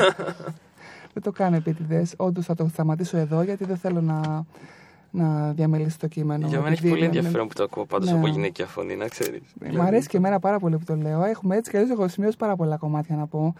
[1.13, 2.13] δεν το κάνω επίτηδες.
[2.17, 4.45] Όντως θα το σταματήσω εδώ γιατί δεν θέλω να,
[5.11, 6.47] να διαμελήσω το κείμενο.
[6.47, 8.17] Για μένα έχει Επειδή πολύ με- ενδιαφέρον που το ακούω πάντως Ναι.
[8.17, 9.41] από γυναικεία φωνή, να ξέρεις.
[9.73, 11.23] Μ' αρέσει και εμένα πάρα πολύ που το λέω.
[11.23, 13.53] Έχουμε έτσι και αλλιώς έχω σημειώσει πάρα πολλά κομμάτια να πω.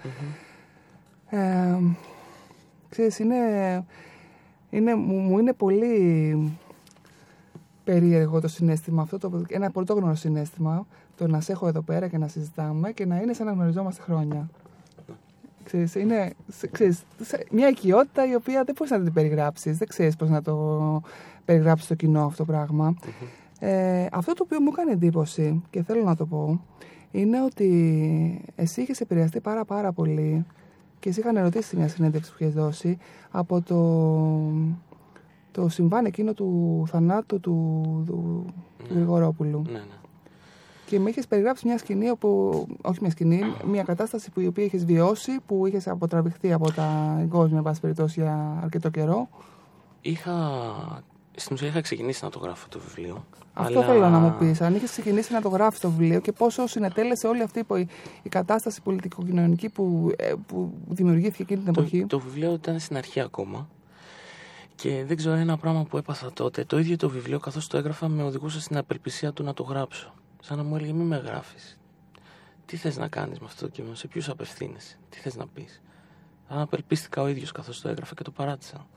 [1.29, 1.37] Ε,
[2.89, 3.35] ξέρεις, είναι,
[4.69, 6.37] είναι, μου, μου είναι πολύ
[7.83, 10.85] περίεργο το συνέστημα αυτό, το, ένα πρωτόγνωρο συνέστημα,
[11.17, 14.01] το να σε έχω εδώ πέρα και να συζητάμε και να είναι σαν να γνωριζόμαστε
[14.01, 14.49] χρόνια.
[15.63, 19.87] Ξέρεις, είναι σε- ξέρεις, σε- μια οικειότητα η οποία δεν μπορείς να την περιγράψεις, δεν
[19.87, 21.01] ξέρεις πώς να το
[21.45, 22.93] περιγράψεις στο κοινό αυτό το πράγμα.
[23.59, 26.61] Ε, αυτό το οποίο μου έκανε εντύπωση και θέλω να το πω
[27.11, 30.45] είναι ότι εσύ είχες επηρεαστεί πάρα πάρα πολύ
[30.99, 32.97] και σε είχαν ερωτήσει σε μια συνέντευξη που είχες δώσει
[33.31, 33.79] από το,
[35.51, 38.45] το συμβάν εκείνο του θανάτου του, του,
[38.87, 39.61] του Γρηγορόπουλου.
[39.65, 39.83] Ναι, ναι.
[40.85, 42.27] Και με είχες περιγράψει μια σκηνή όπου.
[42.81, 47.17] Όχι μια σκηνή, μια κατάσταση που η οποία είχες βιώσει, που είχες αποτραβηχθεί από τα
[47.21, 49.29] εγκόσμια, εν πάση περιπτώσει, για αρκετό καιρό.
[50.01, 50.33] Είχα
[51.39, 53.25] στην ουσία είχα ξεκινήσει να το γράφω το βιβλίο.
[53.53, 54.61] Αυτό αλλά- θέλω να μου πεις.
[54.61, 57.87] Αν είχες ξεκινήσει να το γράφεις το βιβλίο και πόσο συνετέλεσε όλη αυτή η,
[58.23, 62.97] η κατάσταση πολιτικοκοινωνική που, ε, που δημιουργήθηκε εκείνη την Το, εποχή; το βιβλίο ήταν στην
[62.97, 63.67] αρχή ακόμα.
[64.75, 66.63] Και δεν ξέρω ένα πράγμα που έπαθα τότε.
[66.65, 70.13] Το ίδιο το βιβλίο, καθώς το έγραφα, με οδηγούσε στην απελπισία του να το γράψω.
[70.41, 71.79] Σαν να μου έλεγε: Μην με γράφεις.
[72.65, 75.81] Τι θες να κάνεις με αυτό το κείμενο, σε ποιους απευθύνεσαι, τι θες να πεις.
[76.47, 78.87] Αν απελπίστηκα ο ίδιος καθώς το έγραφα και το παράτησα.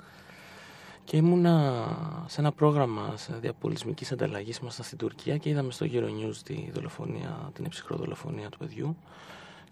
[1.05, 1.87] Και ήμουνα
[2.27, 7.51] σε ένα πρόγραμμα σε διαπολισμικής ανταλλαγής, ήμασταν στην Τουρκία και είδαμε στο Euronews τη δολοφονία,
[7.53, 8.97] την εψυχρό δολοφονία του παιδιού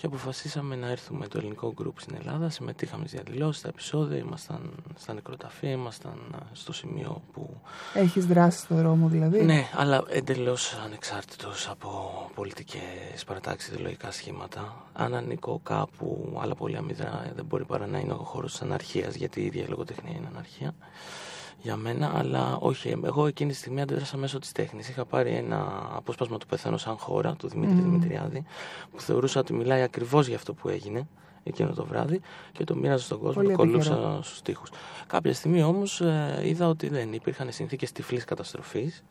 [0.01, 2.51] και αποφασίσαμε να έρθουμε το ελληνικό γκρουπ στην Ελλάδα.
[2.51, 7.61] Συμμετείχαμε στις διαδηλώσεις, στα επεισόδια, ήμασταν στα νεκροταφεία, ήμασταν α, στο σημείο που.
[7.95, 11.91] Έχεις δράσει στο δρόμο δηλαδή; Ναι, αλλά εντελώς ανεξάρτητος από
[12.35, 14.87] πολιτικές παρατάξεις, ιδεολογικά σχήματα.
[14.93, 19.15] Αν ανήκω κάπου, αλλά πολύ αμυδρά, δεν μπορεί παρά να είναι ο χώρος της αναρχίας,
[19.15, 20.75] γιατί η ίδια η λογοτεχνία είναι αναρχία
[21.63, 22.97] για μένα, αλλά όχι.
[23.05, 24.89] Εγώ εκείνη τη στιγμή αντέδρασα μέσω της τέχνης.
[24.89, 27.83] Είχα πάρει ένα απόσπασμα του Πεθαίνω σαν χώρα, του Δημήτρη Μμμ.
[27.83, 28.45] Δημητριάδη,
[28.91, 31.09] που θεωρούσα ότι μιλάει ακριβώς για αυτό που έγινε
[31.43, 32.21] εκείνο το βράδυ
[32.53, 34.23] και το μοίραζα στον κόσμο, Πολύ το κολούσα επίκαιρο.
[34.23, 34.71] στους τοίχους.
[35.07, 36.03] Κάποια στιγμή όμως
[36.43, 39.05] είδα ότι δεν υπήρχαν συνθήκες τυφλής καταστροφής.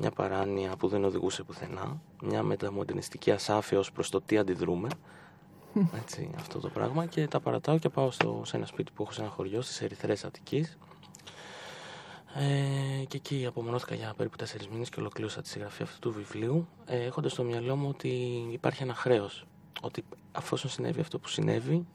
[0.00, 2.00] Μια παράνοια που δεν οδηγούσε πουθενά.
[2.22, 4.88] Μια μεταμοντernιστική ασάφεια ως προς το τι αντιδρούμε.
[5.96, 7.06] Έτσι, αυτό το πράγμα.
[7.06, 9.80] Και τα παρατάω και πάω στο, σε ένα σπίτι που έχω σε ένα χωριό στις
[9.82, 10.78] Ερυθρές Αττικής.
[12.34, 16.68] Ε, και εκεί απομονώθηκα για περίπου τέσσερις μήνες και ολοκλήρωσα τη συγγραφή αυτού του βιβλίου,
[16.86, 18.08] ε, έχοντας στο μυαλό μου ότι
[18.52, 19.46] υπάρχει ένα χρέος.
[19.80, 21.86] Ότι αφόσον συνέβη αυτό που συνέβη,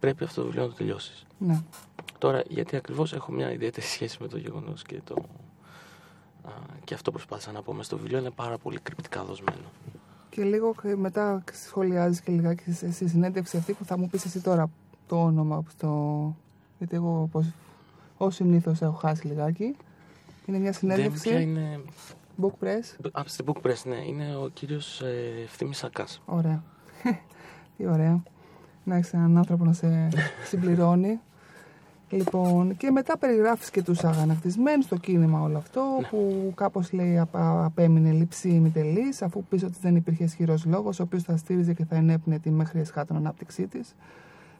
[0.00, 1.24] πρέπει αυτό το βιβλίο να το τελειώσεις.
[1.38, 1.62] Ναι.
[2.18, 5.14] Τώρα, γιατί ακριβώς έχω μια ιδιαίτερη σχέση με το γεγονός και το.
[6.42, 6.50] Α,
[6.84, 9.64] και αυτό προσπάθησα να πω μες στο βιβλίο, είναι πάρα πολύ κρυπτικά δοσμένο.
[10.30, 14.24] Και λίγο και μετά σχολιάζεις και λιγάκι σε- στη συνέντευξη αυτή που θα μου πεις
[14.24, 14.70] εσύ τώρα
[15.06, 15.64] το όνομα.
[15.70, 15.88] Στο...
[16.78, 17.28] Γιατί εγώ
[18.24, 19.76] όπως, ως συνήθως έχω χάσει λιγάκι.
[20.46, 21.42] Είναι μια Δεν ποια συνέντευξη.
[21.42, 21.80] είναι;
[22.42, 23.08] Book Press.
[23.12, 26.22] Α, στην Book Press, ναι, είναι ο κύριος ε, Ευθύμης Σακάς.
[26.26, 26.62] Ωραία.
[27.76, 28.22] Τι ωραία.
[28.84, 30.08] Να έχει έναν άνθρωπο να σε
[30.48, 31.20] συμπληρώνει.
[32.10, 37.64] Λοιπόν, και μετά περιγράφεις και τους αγανακτισμένους στο κίνημα όλο αυτό, που κάπως λέει απα-
[37.64, 41.84] απέμεινε λήψη ημιτελής, αφού πεις ότι δεν υπήρχε ισχυρός λόγος, ο οποίος θα στήριζε και
[41.84, 43.94] θα ενέπνε τη μέχρι εσχάτων ανάπτυξή της.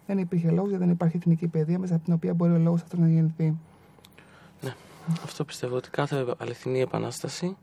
[0.07, 2.83] Δεν υπήρχε λόγος γιατί δεν υπάρχει εθνική παιδεία μέσα από την οποία μπορεί ο λόγος
[2.83, 3.55] αυτός να γεννηθεί.
[5.23, 7.57] Αυτό πιστεύω ότι κάθε αληθινή επανάσταση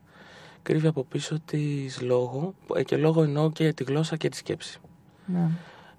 [0.62, 4.80] κρύβει από πίσω της λόγο, ε, και λόγο εννοώ και τη γλώσσα και τη σκέψη.
[5.26, 5.50] Ναι.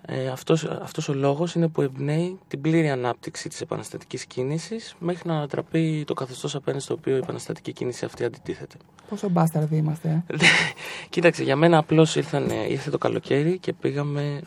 [0.07, 5.29] Ε, αυτός, αυτός ο λόγος είναι που εμπνέει την πλήρη ανάπτυξη της επαναστατικής κίνησης μέχρι
[5.29, 8.77] να ανατραπεί το καθεστώς απέναντι στο οποίο η επαναστατική κίνηση αυτή αντιτίθεται.
[9.09, 10.25] Πόσο μπάσταρδοι είμαστε.
[10.27, 10.37] ε.
[11.11, 14.41] Κοίταξε, για μένα απλώς ήρθαν, ήρθε το καλοκαίρι και πήγαμε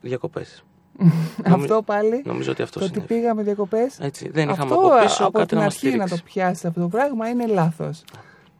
[0.00, 0.64] διακοπές.
[1.44, 3.14] Αυτό πάλι, Νομίζω ότι αυτό το ότι συνέβη.
[3.14, 5.98] πήγαμε διακοπές, Έτσι, δεν είχαμε αυτό από πίσω από κάτι την να μας αρχή να
[5.98, 6.32] το στηρίξει.
[6.32, 8.04] πιάσεις αυτό το πράγμα είναι λάθος.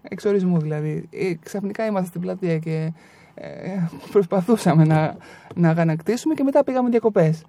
[0.03, 1.09] Εξορισμού δηλαδή.
[1.11, 2.93] Ε, Ξαφνικά είμαστε στην πλατεία και
[3.35, 3.49] ε,
[4.13, 5.17] προσπαθούσαμε να,
[5.55, 7.43] να αγανακτήσουμε και μετά πήγαμε διακοπές.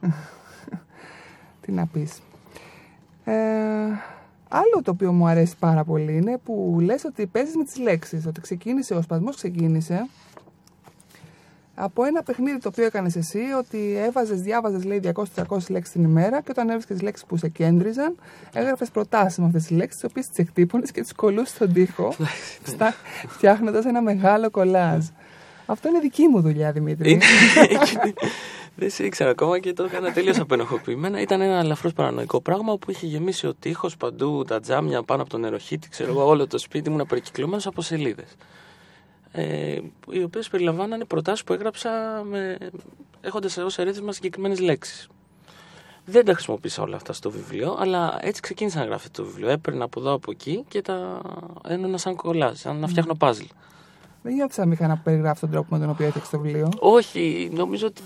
[0.00, 0.10] Ναι.
[1.60, 2.20] Τι να πεις.
[3.24, 3.32] Ε,
[4.48, 8.26] άλλο το οποίο μου αρέσει πάρα πολύ είναι που λες ότι παίζεις με τις λέξεις.
[8.26, 10.06] Ότι ξεκίνησε, ο σπασμός ξεκίνησε
[11.78, 15.22] από ένα παιχνίδι το οποίο έκανες εσύ, ότι έβαζες, διάβαζες λέει 200-300
[15.68, 18.16] λέξεις την ημέρα και όταν έβρισκες λέξεις που σε κέντριζαν,
[18.52, 22.14] έγραφες προτάσει με αυτές τις λέξεις, τις οποίες τις εκτύπωνες και τις κολούσες στον τοίχο,
[23.28, 25.06] φτιάχνοντας ένα μεγάλο κολάζ.
[25.66, 27.10] Αυτό είναι δική μου δουλειά, Δημήτρη.
[27.10, 27.24] Είναι-
[28.78, 31.20] Δεν σε ήξερα ακόμα και το έκανα τελείως απενοχοποιημένα.
[31.20, 35.30] Ήταν ένα ελαφρώς παρανοϊκό πράγμα που είχε γεμίσει ο τείχο παντού, τα τζάμια πάνω από
[35.30, 38.36] τον νεροχύτη, ξέρω εγώ, όλο το σπίτι μου περικυκλωμένος από σελίδες.
[39.32, 39.78] Ε,
[40.10, 41.90] οι οποίες περιλαμβάνανε προτάσεις που έγραψα
[42.24, 42.58] με,
[43.20, 45.08] έχοντας ως ερέθισμα συγκεκριμένες λέξεις.
[46.04, 49.48] Δεν τα χρησιμοποίησα όλα αυτά στο βιβλίο, αλλά έτσι ξεκίνησα να γράφω το βιβλίο.
[49.48, 51.20] Έπαιρνα από εδώ από εκεί και τα
[51.68, 53.44] ένωνα σαν κολλάζ, σαν να φτιάχνω παζλ.
[54.22, 57.50] Δεν νιώθω σαν είχα να περιγράφεις τον τρόπο με τον οποίο έφτιαξε το βιβλίο; Όχι,
[57.52, 58.02] νομίζω ότι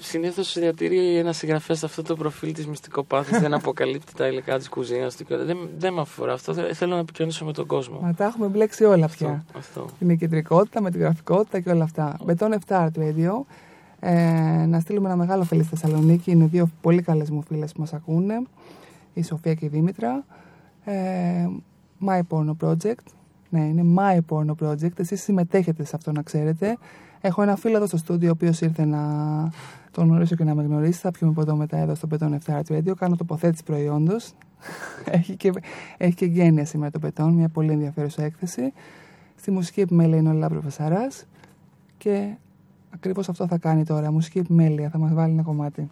[0.00, 5.16] συνήθως διατηρεί ένα συγγραφέας αυτό το προφίλ της μυστικοπάθειας, δεν αποκαλύπτει τα υλικά της κουζίνας.
[5.28, 6.54] Δεν, δεν με αφορά αυτό.
[6.54, 7.98] Θε- Θέλω να επικοινωνήσω με τον κόσμο.
[8.00, 9.44] Μα τα έχουμε μπλέξει όλα Αυτό, πια.
[9.56, 9.86] αυτό.
[9.98, 12.16] Την κεντρικότητα με τη γραφικότητα και όλα αυτά.
[12.24, 13.32] Μπετόν 7 Art Radio.
[14.00, 16.30] Ε, να στείλουμε ένα μεγάλο φίλο στη Θεσσαλονίκη.
[16.30, 18.42] Είναι δύο πολύ καλές μου φίλες που μας ακούνε.
[19.14, 20.24] Η Σοφία και η Δήμητρα.
[20.84, 20.94] Ε,
[22.06, 23.04] My Porno Project.
[23.50, 24.98] Ναι, είναι My Porno Project.
[24.98, 26.76] Εσείς συμμετέχετε σε αυτό να ξέρετε.
[27.26, 29.00] Έχω ένα φίλο εδώ στο στούντιο, ο οποίος ήρθε να
[29.90, 31.00] τον γνωρίσω και να με γνωρίσει.
[31.00, 32.92] Θα πιούμε ποτό μετά εδώ στο Beton 7 Art Radio.
[32.96, 34.32] Κάνω τοποθέτηση προϊόντος.
[35.18, 35.52] έχει, και,
[35.96, 38.72] έχει εγκαίνια σήμερα το Beton, μια πολύ ενδιαφέρουσα έκθεση.
[39.36, 41.26] Στη μουσική επιμέλεια είναι ο Λάμπρο Βασαράς.
[41.98, 42.34] Και
[42.90, 44.12] ακριβώς αυτό θα κάνει τώρα.
[44.12, 44.90] Μουσική επιμέλεια.
[44.90, 45.90] Θα μας βάλει ένα κομμάτι.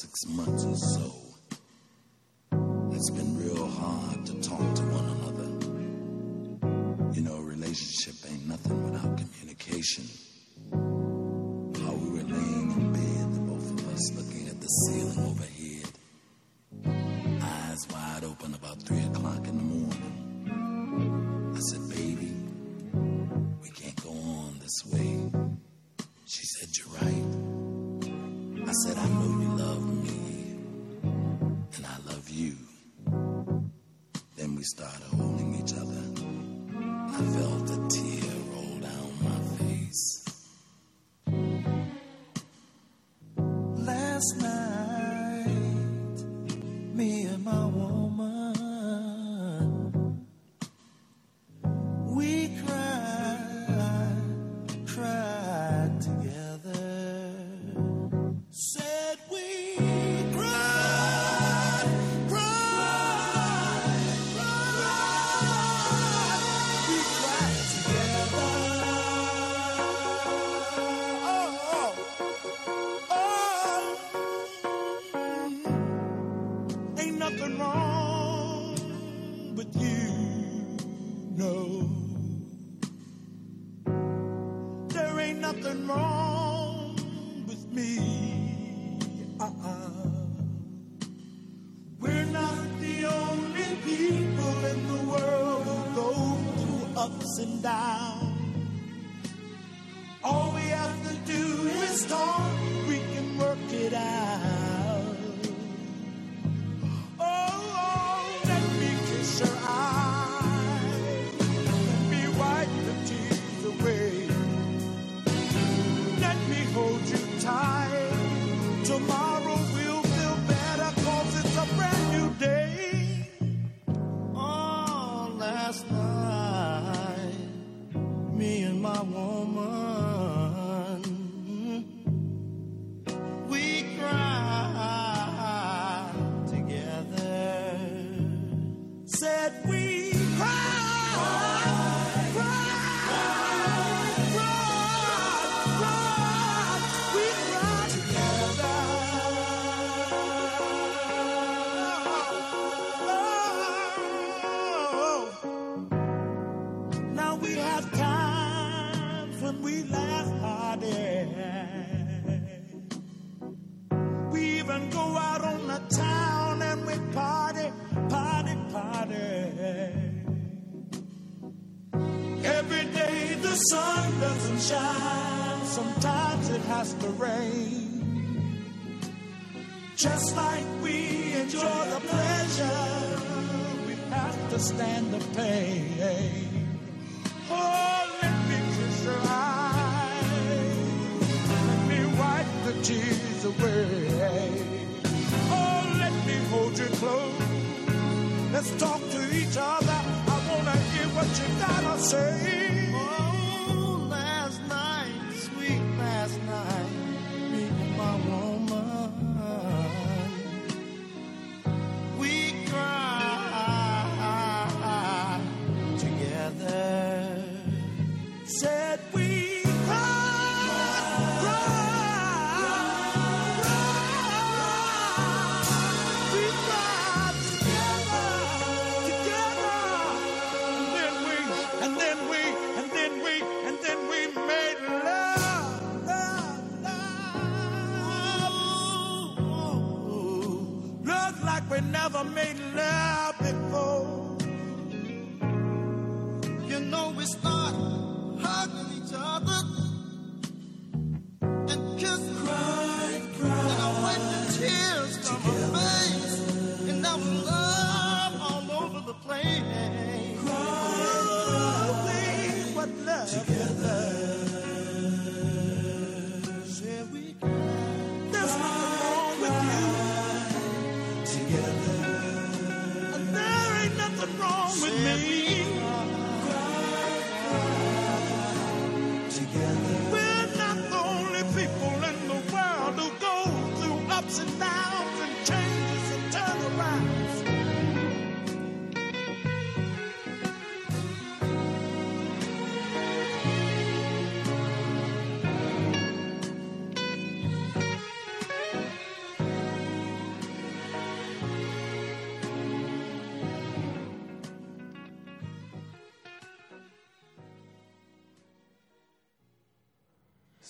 [0.00, 1.12] six months or so,
[2.92, 5.48] it's been real hard to talk to one another.
[7.14, 10.04] You know, relationship ain't nothing without communication.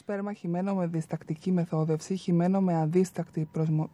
[0.06, 3.90] Σπέρμα χυμένο με διστακτική μεθόδευση, χυμένο με αδίστακτη προσμο...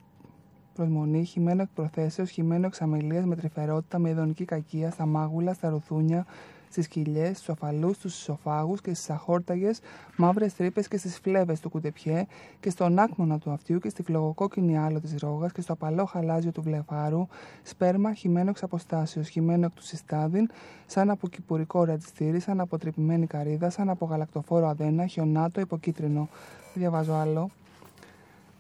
[0.75, 5.69] προσμονή, χυμένο εκ προθέσεως, χυμένο εξ αμελίας, με τρυφερότητα, με ειδονική κακία, στα μάγουλα, στα
[5.69, 6.27] ρουθούνια,
[6.71, 9.81] στις κοιλιές, στους αφαλούς, στους ισοφάγους και στις αχόρταγες,
[10.17, 12.27] μαύρες τρύπες και στις φλέβες του κουτεπιέ
[12.61, 16.53] και στον άκμονα του αυτιού και στη φλογοκόκκινη άλο της ρόγας και στο απαλό χαλάζιο
[16.53, 17.27] του βλεφάρου,
[17.63, 20.51] σπέρμα χυμένο εξ αποστάσεως, χυμένο εκ του συστάδιν,
[20.87, 26.29] σαν από κυπουρικό ρατιστήρι, σαν από τρυπημένη καρύδα, σαν από γαλακτοφόρο αδένα, χιονάτο, υποκίτρινο.
[26.63, 27.51] Δεν διαβάζω άλλο.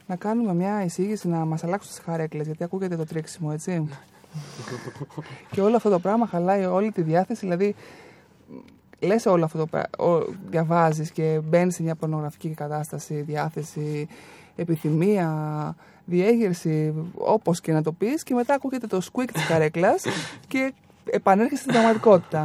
[0.06, 3.88] Να κάνουμε μια εισήγηση να μας αλλάξουν τις χαρέκλες, γιατί ακούγεται το τρίξιμο, έτσι.
[5.52, 7.74] και όλο αυτό το πράγμα χαλάει όλη τη διάθεση, δηλαδή
[9.00, 9.88] λες όλο αυτό το πράγμα,
[10.48, 14.08] διαβάζεις και μπαίνεις σε μια πορνογραφική κατάσταση, διάθεση,
[14.56, 15.28] επιθυμία,
[16.04, 20.04] διέγερση, όπως και να το πεις και μετά ακούγεται το squeak της καρέκλας
[20.48, 20.72] και
[21.04, 22.40] επανέρχεσαι στην πραγματικότητα.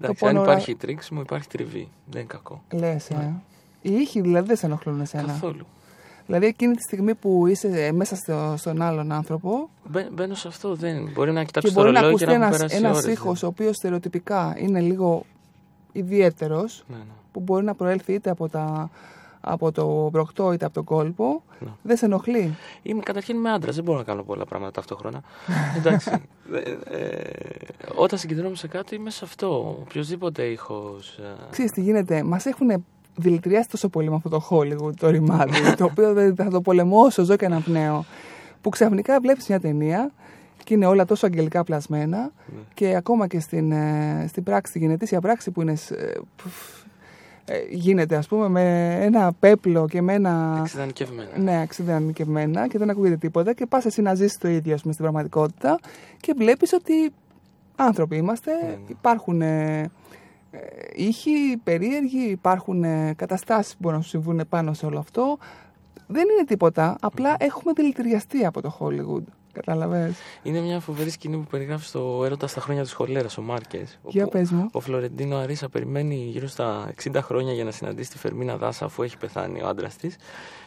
[0.00, 1.88] Εντάξει, Το αν πονορά- υπάρχει τρίξιμο, υπάρχει τριβή.
[2.06, 2.62] Δεν είναι κακό.
[2.72, 3.32] Λες, ε.
[3.82, 5.26] Οι ήχοι δηλαδή δεν σε ενοχλούν εσένα.
[5.26, 5.66] Καθόλου.
[6.28, 10.48] Δηλαδή εκείνη τη στιγμή που είσαι ε, μέσα στο, στον άλλον άνθρωπο Μπαι- Μπαίνω σε
[10.48, 10.74] αυτό.
[10.74, 11.10] Δεν.
[11.14, 13.02] Μπορεί να κοιτάξω και το μπορεί να ρολόι και ακουστεί να έχουν ένας, περάσει ένας
[13.02, 13.12] ώρες.
[13.14, 15.24] ήχος ο οποίος στερεοτυπικά είναι λίγο
[15.92, 17.02] ιδιαίτερος Ναι, ναι.
[17.32, 18.90] που μπορεί να προέλθει είτε από, τα,
[19.40, 21.68] από το μπροκτό είτε από τον κόλπο Ναι.
[21.82, 22.56] δεν σε ενοχλεί.
[22.82, 25.20] Είμαι καταρχήν είμαι άντρας, δεν μπορώ να κάνω πολλά πράγματα ταυτόχρονα.
[25.78, 26.10] Εντάξει.
[26.52, 27.30] Ε, ε,
[27.94, 29.76] όταν συγκεντρώνομαι σε κάτι είμαι σε αυτό.
[29.80, 30.96] Οποιοδήποτε ε, ήχο.
[31.50, 32.84] Ξέρεις τι γίνεται, μας έχουν
[33.18, 37.22] δηλητηριάσει τόσο πολύ με αυτό το Hollywood, το ρημάδι, το οποίο δεν θα το πολεμώσω,
[37.24, 38.04] ζω και αναπνέω.
[38.60, 40.10] Που ξαφνικά βλέπεις μια ταινία
[40.64, 42.30] και είναι όλα τόσο αγγελικά πλασμένα Ναι.
[42.74, 46.12] και ακόμα και στην, ε, στην πράξη, στην γενετήσια πράξη που είναι, σ- ε,
[46.42, 46.54] πουφ,
[47.44, 50.56] ε, γίνεται ας πούμε με ένα πέπλο και με ένα...
[50.60, 51.28] Εξειδανικευμένα.
[51.38, 54.92] Ναι, εξειδανικευμένα και δεν ακούγεται τίποτα και πας εσύ να ζήσεις το ίδιο ας πούμε,
[54.92, 55.78] στην πραγματικότητα
[56.20, 56.92] και βλέπεις ότι
[57.76, 58.76] άνθρωποι είμαστε, Ναι.
[58.88, 59.88] υπάρχουν ε, ε,
[60.94, 65.38] ήχοι περίεργοι, υπάρχουν ε, καταστάσεις που μπορούν να σου συμβούν πάνω σε όλο αυτό.
[66.06, 69.37] Δεν είναι τίποτα, απλά έχουμε δηλητηριαστεί από το Hollywood.
[69.52, 70.16] Κατάλαβες.
[70.42, 73.98] Είναι μια φοβερή σκηνή που περιγράφει στο έρωτα στα χρόνια της χολέρας, ο Μάρκες.
[74.06, 74.68] Για πες μου.
[74.72, 79.02] Ο Φλωρεντίνο Αρίσα περιμένει γύρω στα 60 χρόνια για να συναντήσει τη Φερμίνα Δάσα αφού
[79.02, 80.16] έχει πεθάνει ο άντρας της.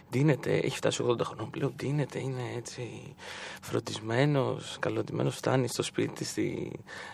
[0.09, 1.73] Ντύνεται, έχει φτάσει 80 χρονών πλέον.
[1.75, 3.13] Ντύνεται, είναι έτσι
[3.61, 5.29] φροντισμένος, καλωτημένο.
[5.29, 6.71] Φτάνει στο σπίτι της, στη...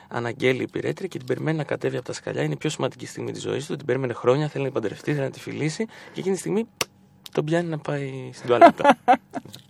[0.08, 2.42] αναγγέλει η πυρέτρια και την περιμένει να κατέβει από τα σκαλιά.
[2.44, 3.76] Είναι η πιο σημαντική στιγμή της ζωής του.
[3.76, 5.86] Την περίμενε χρόνια, θέλει να την παντρευτεί, θέλει να τη φιλήσει.
[5.86, 6.68] Και εκείνη τη στιγμή
[7.32, 8.98] τον πιάνει να πάει στην τουαλέτα.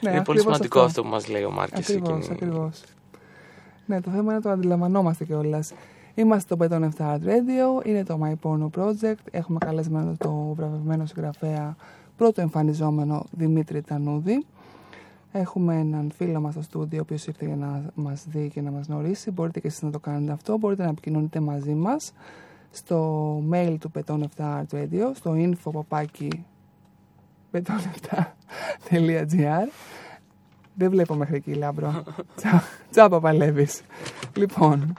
[0.00, 1.78] Ναι, είναι πολύ ακριβώς σημαντικό αυτό που μας λέει ο Μάρκε.
[1.78, 2.82] Ακριβώς, ακριβώς.
[3.86, 5.72] Ναι, το θέμα είναι να το αντιλαμβανόμαστε κιόλας.
[6.14, 9.20] Είμαστε στο Beton 7 Art Radio, είναι το My Porno Project.
[9.30, 11.76] Έχουμε καλεσμένο το βραβευμένο συγγραφέα
[12.16, 14.44] πρώτο εμφανιζόμενο Δημήτρη Τανούδη.
[15.32, 18.70] Έχουμε έναν φίλο μας στο στούντιο, ο οποίος ήρθε για να μας δει και να
[18.70, 19.30] μας γνωρίσει.
[19.30, 20.58] Μπορείτε και εσείς να το κάνετε αυτό.
[20.58, 22.12] Μπορείτε να επικοινωνείτε μαζί μας
[22.70, 25.70] στο mail του Beton 7 Art Radio, στο info
[27.50, 28.30] παπάκι
[28.90, 29.68] beton7.gr
[30.78, 32.02] δεν βλέπω μέχρι εκεί, Λάμπρο.
[32.36, 33.82] Τσα- Τσάμπα παλεύεις.
[34.36, 34.94] λοιπόν,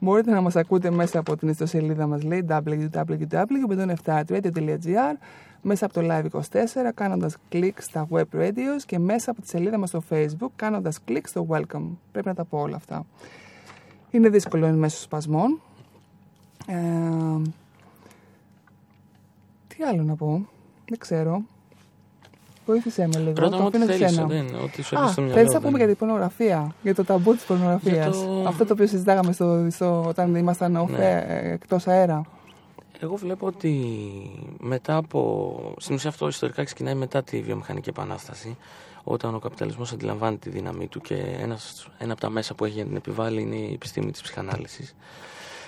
[0.00, 5.16] μπορείτε να μας ακούτε μέσα από την ιστοσελίδα μας, λέει www.beton7radio.gr
[5.62, 6.40] μέσα από το Live 24,
[6.94, 11.26] κάνοντας κλικ στα web radios και μέσα από τη σελίδα μας στο Facebook, κάνοντας κλικ
[11.26, 11.88] στο welcome.
[12.12, 13.06] Πρέπει να τα πω όλα αυτά.
[14.10, 15.60] Είναι δύσκολο εν μέσω σπασμών.
[16.66, 16.74] Ε,
[19.68, 20.46] τι άλλο να πω,
[20.88, 21.42] δεν ξέρω.
[22.66, 23.32] Βοήθησέ με λίγο.
[23.36, 24.14] Ρώτα το μου ό,τι αφήνω σε θέλει.
[24.14, 24.26] σένα.
[24.26, 25.36] Δεν, ό,τι σου Α, έρθει στο μυαλό.
[25.36, 28.16] θέλεις να δεν- πούμε για την πορνογραφία, για το ταμπού της πορνογραφίας.
[28.16, 31.24] Για το- Αυτό το οποίο συζητάγαμε στο, στο, όταν ήμασταν off, Ναι.
[31.28, 32.22] ε, εκτός αέρα.
[33.00, 33.74] Εγώ βλέπω ότι
[34.60, 35.74] μετά από.
[35.78, 38.56] Στην ουσία αυτό ιστορικά ξεκινάει μετά τη βιομηχανική επανάσταση,
[39.04, 42.74] όταν ο καπιταλισμός αντιλαμβάνει τη δύναμή του και ένας, ένα από τα μέσα που έχει
[42.74, 44.94] για να την επιβάλλει είναι η επιστήμη της ψυχανάλυσης.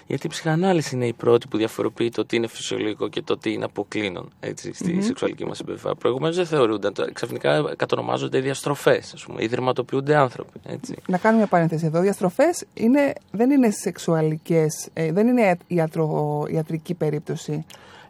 [0.08, 3.52] Γιατί η ψυχανάλυση είναι η πρώτη που διαφοροποιεί το τι είναι φυσιολογικό και το τι
[3.52, 5.94] είναι αποκλίνον έτσι, στη σεξουαλική μας συμπεριφορά.
[5.94, 6.92] Προηγουμένως δεν θεωρούνταν.
[6.92, 10.60] Τώρα, Ξαφνικά κατονομάζονται διαστροφές, ας πούμε, ή δερματοποιούνται άνθρωποι.
[10.66, 10.94] Έτσι.
[11.08, 12.00] Να κάνουμε μια παρένθεση εδώ.
[12.00, 17.64] Διαστροφές είναι, δεν είναι σεξουαλικές, ε, δεν είναι ιατρο, ιατρική περίπτωση.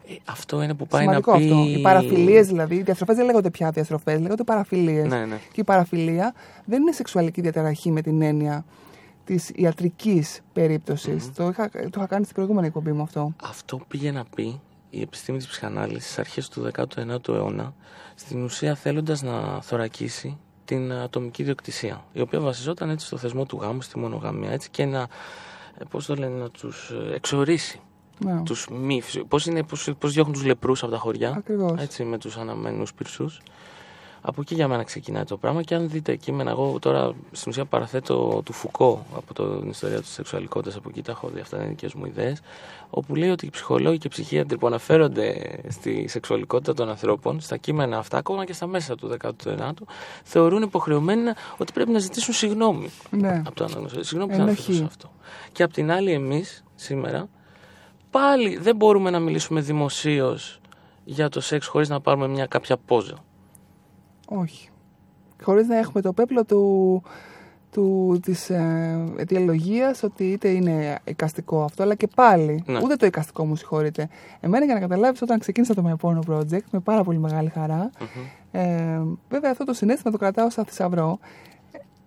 [0.08, 1.44] Ε, αυτό είναι που πάει Σημαντικό να πει.
[1.44, 1.64] αυτό.
[1.68, 5.06] Οι παραφιλίες δηλαδή, οι διαστροφές δεν λέγονται πια διαστροφές, λέγονται παραφιλίες.
[5.06, 5.36] Ναι, ναι.
[5.52, 6.34] Και η παραφιλία
[6.64, 8.64] δεν είναι σεξουαλική διαταραχή με την έννοια
[9.28, 11.32] της ιατρικής περίπτωσης.
[11.32, 13.32] Το, είχα, το είχα κάνει στην προηγούμενη εκπομπή μου αυτό.
[13.42, 14.60] Αυτό πήγε να πει
[14.90, 17.74] η επιστήμη της ψυχανάλυσης στις αρχές του 19ου αιώνα
[18.14, 23.58] στην ουσία θέλοντας να θωρακίσει την ατομική διοκτησία η οποία βασιζόταν έτσι στο θεσμό του
[23.62, 25.00] γάμου, στη μονογαμία έτσι και να,
[25.78, 27.80] ε, πώς το λένε, να τους ε, εξορίσει
[28.24, 28.42] Ναι.
[28.42, 31.80] τους μη φυσιο- πώς, είναι, πώς, πώς διώχνουν τους λεπρούς από τα χωριά Ακριβώς.
[31.80, 33.40] έτσι με τους αναμένους πυρσούς
[34.28, 37.64] Από εκεί για μένα ξεκινάει το πράγμα και αν δείτε κείμενα, εγώ τώρα στην ουσία
[37.64, 41.56] παραθέτω του Φουκώ από το- την ιστορία της σεξουαλικότητας, από εκεί τα έχω δει, αυτά
[41.56, 42.40] είναι δικές μου ιδέες,
[42.90, 47.56] όπου λέει ότι οι ψυχολόγοι και οι ψυχίατροι που αναφέρονται στη σεξουαλικότητα των ανθρώπων, στα
[47.56, 49.84] κείμενα αυτά, ακόμα και στα μέσα του 19ου,
[50.24, 53.42] θεωρούν υποχρεωμένοι να- ότι πρέπει να ζητήσουν συγγνώμη Ναι.
[53.46, 54.02] από το αναγνωστό.
[54.02, 54.60] Συγγνώμη που θα Ενοχή.
[54.60, 55.10] αναφέρω σε αυτό.
[55.52, 57.28] Και απ' την άλλη εμείς σήμερα
[58.10, 60.60] πάλι δεν μπορούμε να μιλήσουμε δημοσίως
[61.04, 63.14] για το σεξ χωρίς να πάρουμε μια κάποια πόζα.
[64.28, 64.68] Όχι.
[65.42, 67.02] Χωρίς να έχουμε το πέπλο του,
[67.70, 72.62] του, της ε, αιτιολογίας ότι είτε είναι εικαστικό αυτό, αλλά και πάλι.
[72.66, 72.80] Ναι.
[72.82, 74.08] Ούτε το εικαστικό μου συγχωρείτε.
[74.40, 77.90] Εμένα για να καταλάβεις όταν ξεκίνησα το My Porno Project με πάρα πολύ μεγάλη χαρά,
[78.50, 81.18] ε, βέβαια αυτό το συνέστημα το κρατάω σαν θησαυρό,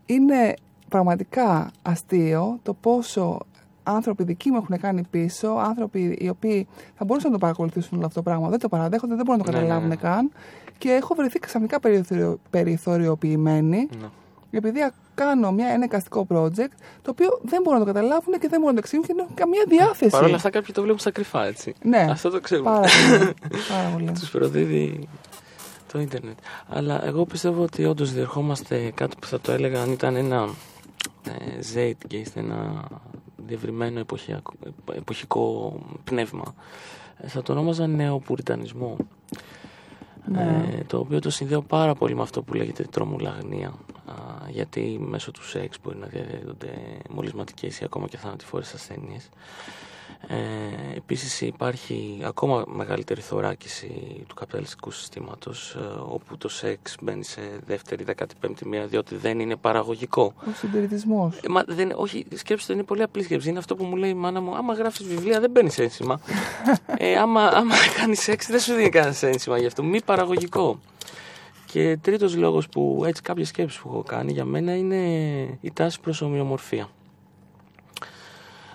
[0.06, 0.54] είναι
[0.90, 3.40] πραγματικά αστείο το πόσο
[3.84, 8.06] άνθρωποι δικοί μου έχουν κάνει πίσω, άνθρωποι οι οποίοι θα μπορούσαν να το παρακολουθήσουν όλο
[8.06, 9.96] αυτό το πράγμα, δεν το παραδέχονται, δεν μπορούν να το Ναι, ναι, καταλάβουν ναι.
[9.96, 10.32] καν
[10.82, 14.08] και έχω βρεθεί ξαφνικά περιθωριο, περιθωριοποιημένη Ναι.
[14.52, 14.80] επειδή
[15.16, 18.66] κάνω μια, ένα εικαστικό project το οποίο δεν μπορούν να το καταλάβουν και δεν μπορούν
[18.66, 20.10] να το εξηγούν και δεν έχουν καμία διάθεση.
[20.12, 21.74] Παρ' όλα αυτά κάποιοι το βλέπουν στα κρυφά, έτσι.
[21.84, 22.08] Ναι.
[22.10, 22.70] Αυτό το ξέρουμε.
[22.70, 23.34] Πάρα πολύ.
[23.72, 24.12] πάρα πολύ.
[24.20, 25.08] Τους προδίδει
[25.92, 26.38] το ίντερνετ.
[26.70, 30.50] Αλλά εγώ πιστεύω ότι όντως διερχόμαστε κάτι που θα το έλεγα αν ήταν ένα
[31.28, 32.84] ε, zeitgeist, ένα
[33.48, 34.54] διευρυμένο εποχιακό-
[34.96, 36.54] εποχικό πνεύμα.
[37.18, 38.98] Ε, θα το ονόμαζα νεοπουριτανισμό.
[40.26, 40.68] Ναι.
[40.72, 43.68] Ε, το οποίο το συνδέω πάρα πολύ με αυτό που λέγεται τρομουλαγνία.
[44.06, 44.14] Α,
[44.50, 46.74] γιατί μέσω του σεξ μπορεί να διαδίδονται
[47.10, 49.30] μολυσματικές ή ακόμα και θανατηφόρες ασθένειες.
[50.28, 50.36] Ε,
[50.96, 58.04] επίσης υπάρχει ακόμα μεγαλύτερη θωράκιση του καπιταλιστικού συστήματος ε, όπου το σεξ μπαίνει σε δεύτερη,
[58.04, 60.34] δεκατηπέμπτη μοίρα διότι δεν είναι παραγωγικό.
[60.40, 61.38] Ο συντηρητισμός.
[61.38, 63.50] Ε, μα δεν, όχι, σκέψτε, είναι πολύ απλή σκέψη.
[63.50, 64.56] Είναι αυτό που μου λέει η μάνα μου.
[64.56, 66.20] Άμα γράφεις βιβλία, δεν παίρνεις ένσημα.
[66.98, 69.84] ε, άμα άμα κάνεις σεξ, δεν σου δίνει κανένας ένσημα γι' αυτό.
[69.84, 70.80] Μη παραγωγικό.
[71.66, 74.98] Και τρίτος λόγος που έτσι κάποιες σκέψεις που έχω κάνει για μένα είναι
[75.62, 76.90] η τάση προς ομοιομορφία.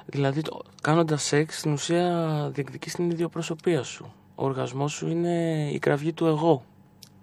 [0.07, 4.13] Δηλαδή, το- κάνοντας σεξ, στην ουσία διεκδικείς την ιδιοπροσωπία σου.
[4.35, 6.65] Ο οργασμός σου είναι η κραυγή του εγώ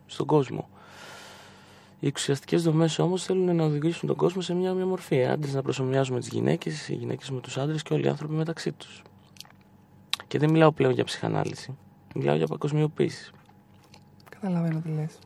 [0.06, 0.70] στον κόσμο.
[2.00, 5.32] Οι εξουσιαστικές δομές όμως θέλουν να οδηγήσουν τον κόσμο σε μια ομοιομορφία.
[5.32, 8.34] Άντρες να προσωμιάζουν με τις γυναίκες, οι γυναίκες με τους άντρες και όλοι οι άνθρωποι
[8.34, 9.02] μεταξύ τους.
[10.28, 11.78] Και δεν μιλάω πλέον για ψυχανάλυση.
[12.16, 13.32] Μιλάω για παγκοσμιοποίηση.
[14.30, 15.20] Καταλαβαίνω τι λες.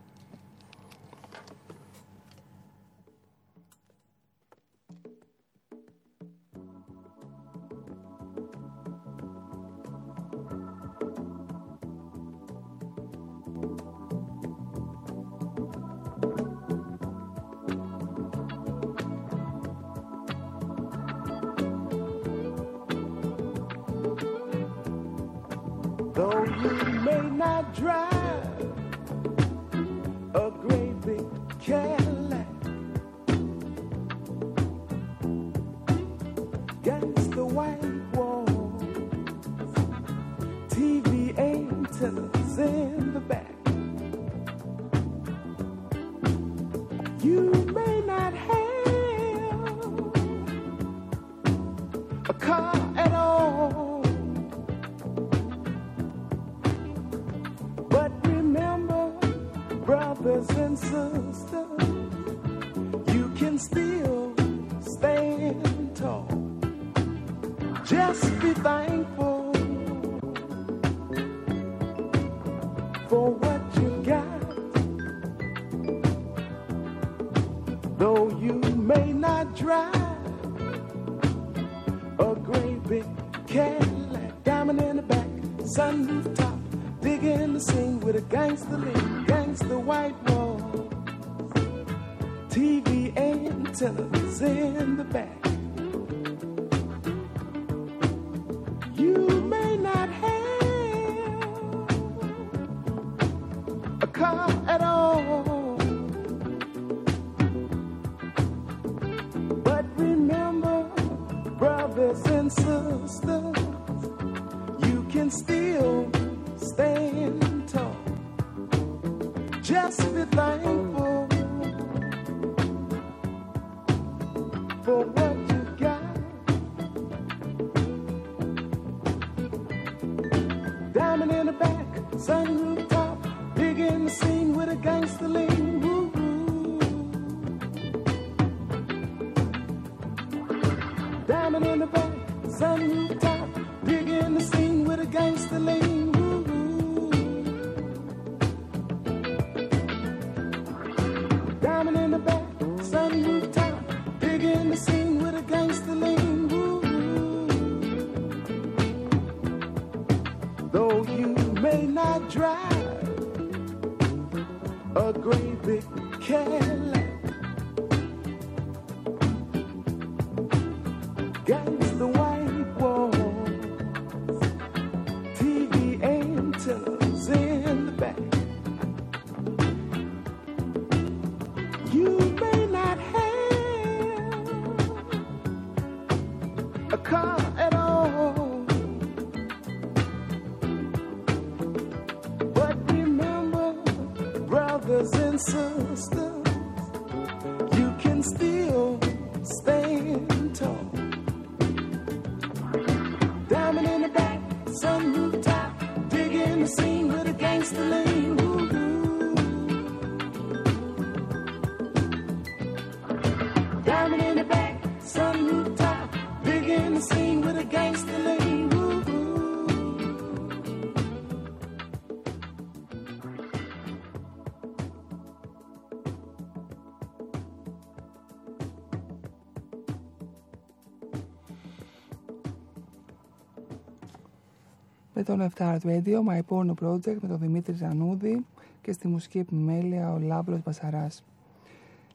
[235.37, 238.45] 107 Art Radio, My Porno Project με τον Δημήτρη Ζανούδη
[238.81, 241.23] και στη μουσική επιμέλεια ο Λάμπρος Μπασαράς.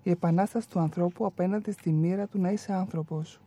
[0.02, 3.40] Η επανάσταση του ανθρώπου απέναντι στη μοίρα του να είσαι άνθρωπος.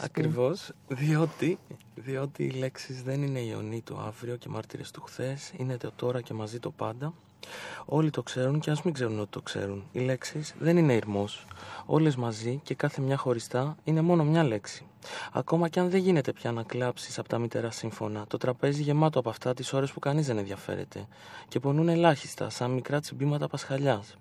[0.00, 1.58] Ακριβώς, διότι,
[1.94, 6.20] διότι οι λέξεις δεν είναι ιονοί του αύριο και μάρτυρες του χθες, είναι το τώρα
[6.20, 7.12] και μαζί το πάντα
[7.84, 9.84] Όλοι το ξέρουν και ας μην ξέρουν ότι το ξέρουν.
[9.92, 11.46] Οι λέξεις δεν είναι ηρμός.
[11.86, 14.86] Όλες μαζί και κάθε μια χωριστά είναι μόνο μια λέξη.
[15.32, 19.18] Ακόμα και αν δεν γίνεται πια να κλάψεις από τα μητέρα σύμφωνα, το τραπέζι γεμάτο
[19.18, 21.06] από αυτά τις ώρες που κανείς δεν ενδιαφέρεται
[21.48, 24.16] και πονούν ελάχιστα, σαν μικρά τσιμπήματα πασχαλιάς.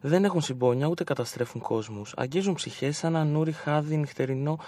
[0.00, 2.14] Δεν έχουν συμπόνια ούτε καταστρέφουν κόσμους.
[2.16, 4.58] Αγγίζουν ψυχές σαν ένα νούρι χάδι νυχτερινό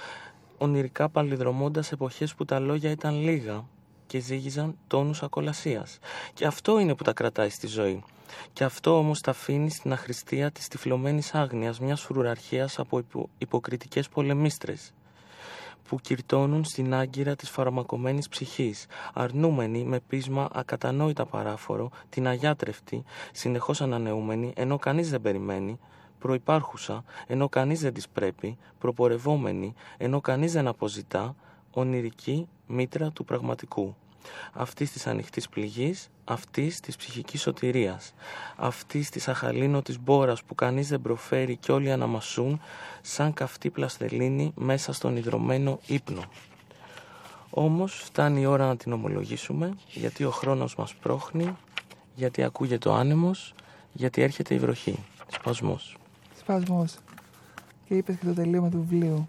[0.58, 3.64] ονειρικά παλιδρομώντας εποχές που τα λόγια ήταν λίγα
[4.06, 5.98] και ζήγιζαν τόνους ακολασίας.
[6.34, 8.02] Και αυτό είναι που τα κρατάει στη ζωή.
[8.52, 13.28] Και αυτό όμως τα αφήνει στην αχρηστία της τυφλωμένης άγνοιας μιας φρουραρχίας από υπο...
[13.38, 14.92] υποκριτικές πολεμίστρες
[15.88, 23.80] που κυρτώνουν στην άγκυρα της φαρμακομένης ψυχής, αρνούμενοι με πείσμα ακατανόητα παράφορο, την αγιάτρευτη, συνεχώς
[23.80, 25.78] ανανεούμενη, ενώ κανείς δεν περιμένει,
[26.18, 31.34] προϋπάρχουσα, ενώ κανείς δεν της πρέπει, προπορευόμενη, ενώ κανείς δεν αποζητά,
[31.80, 33.94] ονειρική μήτρα του πραγματικού.
[34.52, 38.14] Αυτής της ανοιχτής πληγής, αυτής της ψυχικής σωτηρίας,
[38.56, 42.60] αυτής της αχαλήνωτης μπόρας που κανείς δεν προφέρει και όλοι αναμασούν
[43.02, 46.22] σαν καυτή πλαστελίνη μέσα στον ιδρωμένο ύπνο.
[47.50, 51.56] Όμως φτάνει η ώρα να την ομολογήσουμε, γιατί ο χρόνος μας πρόχνει,
[52.14, 53.54] γιατί ακούγεται ο άνεμος,
[53.92, 55.04] γιατί έρχεται η βροχή.
[55.28, 55.96] Σπασμός.
[56.38, 56.96] Σπασμός.
[57.84, 59.28] Και είπες και το τελείωμα του βιβλίου.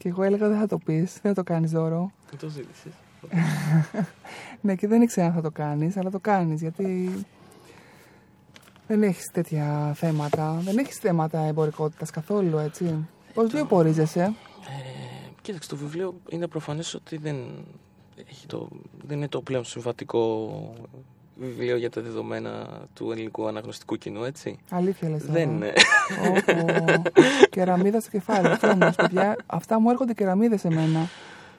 [0.00, 2.12] Και εγώ έλεγα δεν θα το πεις, δεν θα το κάνεις δώρο.
[2.30, 2.92] Δεν το ζήτησες.
[4.60, 7.10] Ναι, και δεν ήξερα αν θα το κάνεις, αλλά το κάνεις γιατί
[8.86, 10.58] δεν έχεις τέτοια θέματα.
[10.60, 13.08] Δεν έχεις θέματα εμπορικότητας καθόλου, έτσι.
[13.34, 14.32] Πώς βιοπορίζεσαι; Ε,
[15.42, 17.36] κοίταξε, το βιβλίο είναι προφανές ότι δεν,
[18.30, 18.68] έχει το,
[19.06, 20.50] δεν είναι το πλέον συμβατικό
[21.40, 24.58] βιβλίο για τα δεδομένα του ελληνικού αναγνωστικού κοινού, έτσι.
[24.70, 25.32] Αλήθεια λες τώρα.
[25.32, 25.72] Δεν είναι.
[26.28, 27.02] Όπο.
[27.50, 28.46] Κεραμίδα στο κεφάλι.
[28.46, 31.08] Αυτό όμως, παιδιά, αυτά μου έρχονται κεραμίδες σε μένα.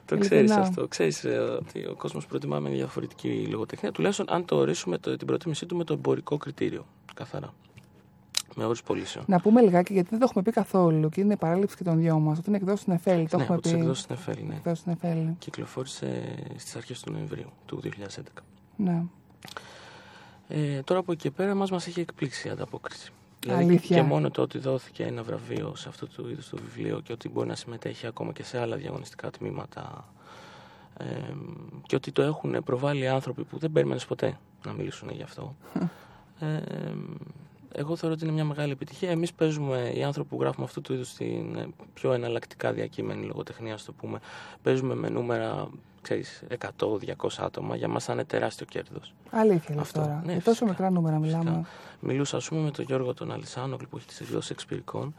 [0.05, 0.43] Το Ειλικρινά.
[0.45, 0.87] ξέρεις αυτό.
[0.87, 1.25] Ξέρεις
[1.59, 3.91] ότι ο κόσμος προτιμά με διαφορετική λογοτεχνία.
[3.91, 6.85] Τουλάχιστον αν το ορίσουμε το, την προτίμησή του με το εμπορικό κριτήριο.
[7.13, 7.53] Καθαρά.
[8.55, 9.25] Με όρους πωλήσεων.
[9.27, 11.97] Να πούμε λιγάκι γιατί δεν το έχουμε πει καθόλου και είναι η παράληψη και των
[11.99, 12.37] δυο μας.
[12.37, 13.27] Ότι είναι εκδόσει στην Εφέλη.
[13.27, 13.79] Το ναι, έχουμε από τι πει.
[13.79, 14.55] εκδόσει στην Εφέλη, ναι.
[14.55, 15.35] Εκδόσεις στην Εφέλη.
[15.39, 18.43] Κυκλοφόρησε στις αρχές του Νοεμβρίου του 2011.
[18.75, 19.03] Ναι.
[20.53, 23.11] Ε, τώρα από εκεί και πέρα μας μας έχει εκπλήξει η ανταπόκριση.
[23.47, 23.95] Αλήθεια.
[23.95, 27.29] και μόνο το ότι δόθηκε ένα βραβείο σε αυτό το είδος το βιβλίο και ότι
[27.29, 30.13] μπορεί να συμμετέχει ακόμα και σε άλλα διαγωνιστικά τμήματα
[30.97, 31.05] ε,
[31.85, 35.55] και ότι το έχουν προβάλει άνθρωποι που δεν περίμενες ποτέ να μιλήσουν γι' αυτό.
[36.39, 36.61] ε,
[37.73, 39.09] εγώ θεωρώ ότι είναι μια μεγάλη επιτυχία.
[39.09, 43.73] Εμείς παίζουμε, οι άνθρωποι που γράφουμε αυτού του είδους την ε, πιο εναλλακτικά διακείμενη λογοτεχνία,
[43.73, 44.19] ας το πούμε,
[44.63, 45.67] παίζουμε με νούμερα,
[46.01, 46.43] ξέρεις,
[46.77, 46.95] 100-200
[47.39, 47.75] άτομα.
[47.75, 49.13] Για μας θα είναι τεράστιο κέρδος.
[49.29, 50.21] Αλήθεια λες Αυτό, τώρα.
[50.25, 50.65] ναι, Για τόσο φυσικά.
[50.69, 51.43] μικρά νούμερα μιλάμε.
[51.43, 51.67] Φυσικά.
[51.99, 55.13] Μιλούσα, ας πούμε, με τον Γιώργο τον Αλισάνογλου που έχει τις εκδόσεις εξπυρικών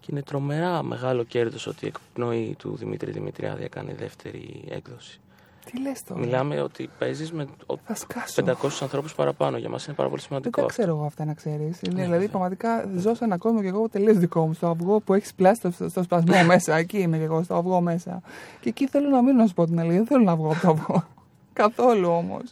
[0.00, 5.20] και είναι τρομερά μεγάλο κέρδος ότι η εκπνοή του Δημήτρη Δημητριάδη έκανε δεύτερη έκδοση.
[5.70, 8.42] Τι λες τώρα; Μιλάμε ότι παίζεις με ο- Θα σκάσω.
[8.42, 9.56] 500 ανθρώπους παραπάνω.
[9.58, 10.82] Για μας είναι πάρα πολύ Δεν σημαντικό τα αυτό.
[10.82, 11.80] ξέρω εγώ αυτά να ξέρεις.
[11.82, 12.28] Ναι, δηλαδή, βέβαια.
[12.28, 14.52] πραγματικά ζω σε ένα κόσμο και εγώ τελείως δικό μου.
[14.52, 16.76] Στο αυγό που έχεις πλάσει στο, στο σπασμό μέσα.
[16.76, 18.22] Εκεί είμαι και εγώ, στο αυγό μέσα.
[18.60, 19.96] Και εκεί θέλω να μείνω, να σου πω την αλήθεια.
[19.96, 21.04] Δεν θέλω να βγω από το αυγό.
[21.52, 22.42] Καθόλου όμως.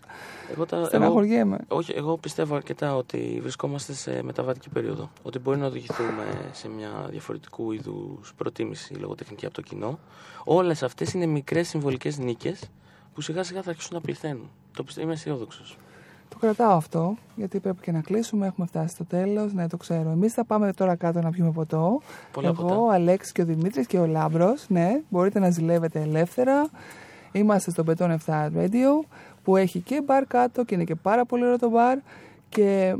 [0.52, 1.58] Εγώ, τα, εγώ, Στεναχωριέμαι.
[1.68, 5.10] όχι, εγώ πιστεύω αρκετά ότι βρισκόμαστε σε μεταβατική περίοδο.
[5.22, 9.98] Ότι μπορεί να οδηγηθούμε σε μια διαφορετικού είδους προτίμηση λογοτεχνική από το κοινό.
[10.44, 12.60] Όλες αυτές είναι μικρές συμβολικές νίκες
[13.14, 14.50] που σιγά σιγά θα αρχίσουν να πληθαίνουν.
[14.76, 15.78] Το πιστεύω, είμαι αισιόδοξος.
[16.28, 18.46] Το κρατάω αυτό, γιατί πρέπει και να κλείσουμε.
[18.46, 19.52] Έχουμε φτάσει στο τέλος.
[19.52, 20.10] Ναι, το ξέρω.
[20.10, 22.00] Εμείς θα πάμε τώρα κάτω να πιούμε ποτό.
[22.32, 22.76] Πολλά Εγώ, ποτά.
[22.76, 24.64] ο Αλέξης και ο Δημήτρης και ο Λάμπρος.
[24.68, 26.70] Ναι, μπορείτε να ζηλεύετε ελεύθερα.
[27.32, 29.06] Είμαστε στο Beton 7 Radio
[29.42, 31.98] που έχει και μπαρ κάτω και είναι και πάρα πολύ ωραίο το μπαρ.
[32.48, 32.96] Και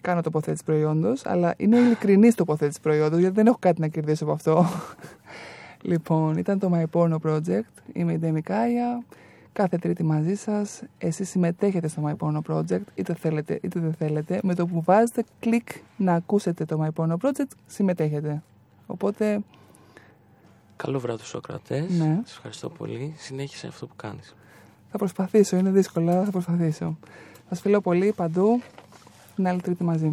[0.00, 4.32] κάνω τοποθέτηση προϊόντος, αλλά είναι ειλικρινής τοποθέτηση προϊόντος, γιατί δεν έχω κάτι να κερδίσω από
[4.32, 4.66] αυτό.
[5.90, 7.82] λοιπόν, ήταν το My Porno Project.
[7.92, 9.02] Είμαι η Ντέμι Κάια.
[9.52, 10.82] Κάθε Τρίτη μαζί σας.
[10.98, 14.40] Εσείς συμμετέχετε στο My Porno Project, είτε θέλετε είτε δεν θέλετε.
[14.42, 18.42] Με το που βάζετε κλικ να ακούσετε το My Porno Project, συμμετέχετε.
[18.86, 19.40] Οπότε,
[20.76, 21.80] Καλό βράδυ στους ακροατέ.
[21.80, 22.20] Ναι.
[22.24, 23.14] Σας ευχαριστώ πολύ.
[23.16, 24.34] Συνέχισε αυτό που κάνεις.
[24.90, 25.56] θα προσπαθήσω.
[25.56, 26.98] Είναι δύσκολο, αλλά θα προσπαθήσω.
[27.48, 28.60] Σας φιλώ πολύ παντού.
[29.34, 30.10] Την άλλη Τρίτη μαζί.